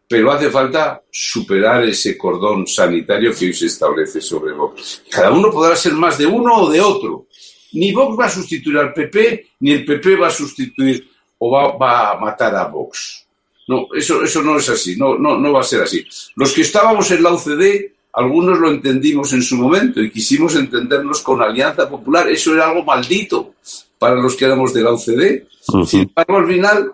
pero 0.08 0.32
hace 0.32 0.50
falta 0.50 1.02
superar 1.12 1.84
ese 1.84 2.18
cordón 2.18 2.66
sanitario 2.68 3.34
que 3.34 3.46
hoy 3.46 3.54
se 3.54 3.66
establece 3.66 4.22
sobre 4.22 4.54
Vox. 4.54 5.04
Cada 5.10 5.32
uno 5.32 5.52
podrá 5.52 5.76
ser 5.76 5.94
más 5.94 6.18
de 6.18 6.26
uno 6.26 6.56
o 6.62 6.70
de 6.72 6.80
otro. 6.80 7.28
Ni 7.74 7.92
Vox 7.92 8.18
va 8.18 8.26
a 8.26 8.30
sustituir 8.30 8.78
al 8.78 8.94
PP, 8.94 9.48
ni 9.60 9.72
el 9.72 9.86
PP 9.86 10.16
va 10.16 10.28
a 10.28 10.32
sustituir 10.32 11.10
o 11.40 11.52
va, 11.52 12.12
a 12.12 12.20
matar 12.20 12.56
a 12.56 12.68
Vox. 12.68 13.26
No, 13.68 13.88
eso, 13.94 14.24
eso 14.24 14.42
no 14.42 14.58
es 14.58 14.70
así, 14.70 14.96
no, 14.96 15.18
no, 15.18 15.38
no 15.38 15.52
va 15.52 15.60
a 15.60 15.64
ser 15.64 15.82
así. 15.82 16.06
Los 16.36 16.54
que 16.54 16.62
estábamos 16.62 17.12
en 17.12 17.22
la 17.22 17.34
OCDE, 17.34 17.97
algunos 18.18 18.60
lo 18.60 18.70
entendimos 18.70 19.32
en 19.34 19.42
su 19.42 19.56
momento 19.56 20.02
y 20.02 20.12
quisimos 20.12 20.56
entendernos 20.56 21.22
con 21.22 21.42
Alianza 21.42 21.88
Popular. 21.90 22.28
Eso 22.28 22.54
era 22.54 22.68
algo 22.68 22.84
maldito 22.84 23.54
para 23.98 24.16
los 24.16 24.36
que 24.36 24.46
éramos 24.46 24.74
de 24.74 24.82
la 24.82 24.92
OCDE. 24.92 25.48
Sin 25.86 26.02
embargo, 26.02 26.38
al 26.38 26.48
final 26.48 26.92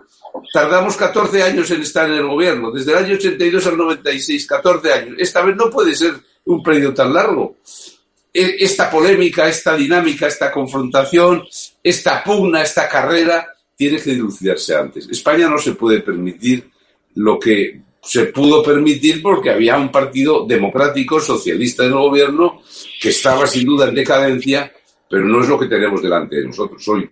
Tardamos 0.52 0.96
14 0.96 1.42
años 1.42 1.70
en 1.70 1.82
estar 1.82 2.10
en 2.10 2.16
el 2.16 2.26
gobierno, 2.26 2.72
desde 2.72 2.92
el 2.92 2.98
año 2.98 3.14
82 3.14 3.66
al 3.66 3.76
96, 3.76 4.46
14 4.46 4.92
años. 4.92 5.16
Esta 5.18 5.42
vez 5.42 5.54
no 5.54 5.70
puede 5.70 5.94
ser 5.94 6.14
un 6.46 6.62
periodo 6.62 6.94
tan 6.94 7.14
largo. 7.14 7.58
E, 8.32 8.56
esta 8.58 8.90
polémica, 8.90 9.48
esta 9.48 9.76
dinámica, 9.76 10.26
esta 10.26 10.50
confrontación, 10.50 11.44
esta 11.82 12.22
pugna, 12.24 12.62
esta 12.62 12.88
carrera, 12.88 13.46
tiene 13.76 13.98
que 13.98 14.10
dilucidarse 14.10 14.74
antes. 14.74 15.08
España 15.08 15.48
no 15.48 15.58
se 15.58 15.72
puede 15.72 16.00
permitir 16.00 16.68
lo 17.14 17.38
que 17.38 17.80
se 18.04 18.26
pudo 18.26 18.62
permitir 18.62 19.22
porque 19.22 19.50
había 19.50 19.76
un 19.76 19.90
partido 19.90 20.44
democrático, 20.46 21.20
socialista 21.20 21.84
en 21.84 21.90
el 21.90 21.98
gobierno, 21.98 22.60
que 23.00 23.08
estaba 23.08 23.46
sin 23.46 23.66
duda 23.66 23.88
en 23.88 23.94
decadencia, 23.94 24.72
pero 25.08 25.24
no 25.24 25.42
es 25.42 25.48
lo 25.48 25.58
que 25.58 25.66
tenemos 25.66 26.02
delante 26.02 26.36
de 26.36 26.46
nosotros 26.46 26.86
hoy. 26.88 27.08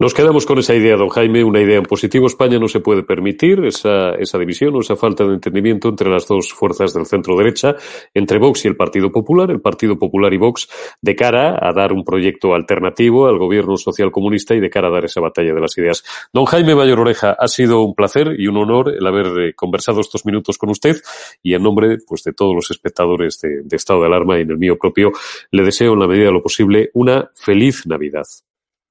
Nos 0.00 0.14
quedamos 0.14 0.46
con 0.46 0.58
esa 0.58 0.74
idea, 0.74 0.96
don 0.96 1.10
Jaime, 1.10 1.44
una 1.44 1.60
idea 1.60 1.76
en 1.76 1.82
positivo. 1.82 2.26
España 2.26 2.58
no 2.58 2.68
se 2.68 2.80
puede 2.80 3.02
permitir 3.02 3.62
esa, 3.66 4.16
división 4.38 4.74
o 4.74 4.80
esa 4.80 4.96
falta 4.96 5.26
de 5.26 5.34
entendimiento 5.34 5.90
entre 5.90 6.08
las 6.08 6.26
dos 6.26 6.54
fuerzas 6.54 6.94
del 6.94 7.04
centro 7.04 7.36
derecha, 7.36 7.74
entre 8.14 8.38
Vox 8.38 8.64
y 8.64 8.68
el 8.68 8.76
Partido 8.76 9.12
Popular, 9.12 9.50
el 9.50 9.60
Partido 9.60 9.98
Popular 9.98 10.32
y 10.32 10.38
Vox, 10.38 10.70
de 11.02 11.14
cara 11.14 11.58
a 11.60 11.74
dar 11.74 11.92
un 11.92 12.02
proyecto 12.02 12.54
alternativo 12.54 13.26
al 13.26 13.36
gobierno 13.36 13.76
social 13.76 14.10
comunista 14.10 14.54
y 14.54 14.60
de 14.60 14.70
cara 14.70 14.88
a 14.88 14.90
dar 14.90 15.04
esa 15.04 15.20
batalla 15.20 15.52
de 15.52 15.60
las 15.60 15.76
ideas. 15.76 16.02
Don 16.32 16.46
Jaime 16.46 16.74
Mayor 16.74 17.00
Oreja, 17.00 17.36
ha 17.38 17.48
sido 17.48 17.82
un 17.82 17.94
placer 17.94 18.36
y 18.38 18.46
un 18.46 18.56
honor 18.56 18.94
el 18.98 19.06
haber 19.06 19.26
eh, 19.38 19.54
conversado 19.54 20.00
estos 20.00 20.24
minutos 20.24 20.56
con 20.56 20.70
usted 20.70 20.96
y 21.42 21.52
en 21.52 21.62
nombre 21.62 21.98
pues, 22.06 22.22
de 22.22 22.32
todos 22.32 22.54
los 22.54 22.70
espectadores 22.70 23.38
de, 23.42 23.60
de 23.64 23.76
Estado 23.76 24.00
de 24.00 24.06
Alarma 24.06 24.38
y 24.38 24.42
en 24.44 24.50
el 24.50 24.56
mío 24.56 24.78
propio, 24.80 25.12
le 25.50 25.62
deseo 25.62 25.92
en 25.92 25.98
la 25.98 26.06
medida 26.06 26.28
de 26.28 26.32
lo 26.32 26.42
posible 26.42 26.88
una 26.94 27.30
feliz 27.34 27.86
Navidad. 27.86 28.24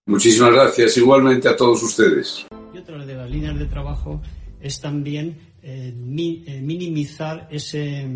Muchísimas 0.10 0.52
gracias, 0.52 0.98
igualmente 0.98 1.48
a 1.48 1.56
todos 1.56 1.84
ustedes. 1.84 2.48
Y 2.74 2.80
otra 2.80 3.06
de 3.06 3.13
las 3.13 3.30
líneas 3.30 3.60
de 3.60 3.67
trabajo 3.67 4.19
es 4.60 4.82
también 4.82 5.38
eh, 5.62 5.93
eh, 5.93 6.62
minimizar 6.63 7.48
ese, 7.52 8.08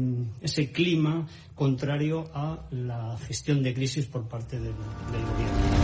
ese, 0.41 0.71
clima 0.71 1.27
contrario 1.53 2.31
a 2.33 2.67
la 2.71 3.15
gestión 3.27 3.61
de 3.61 3.75
crisis 3.75 4.07
por 4.07 4.27
parte 4.27 4.59
del 4.59 4.73
gobierno. 4.73 5.83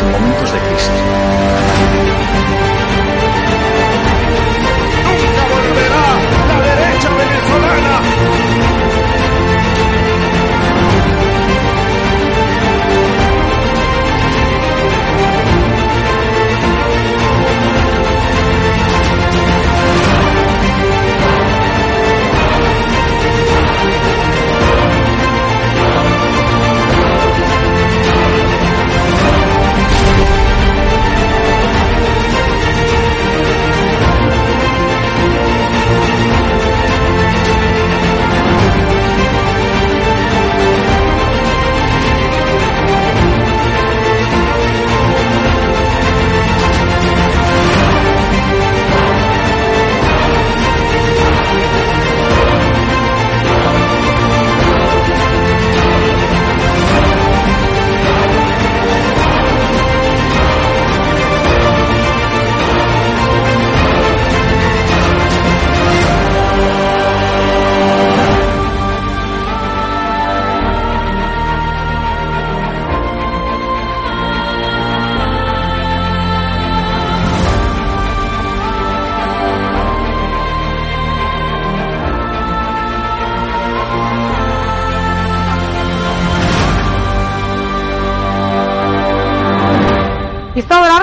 en 0.00 0.12
momentos 0.12 0.52
de 0.52 0.58
crisis. 0.58 1.23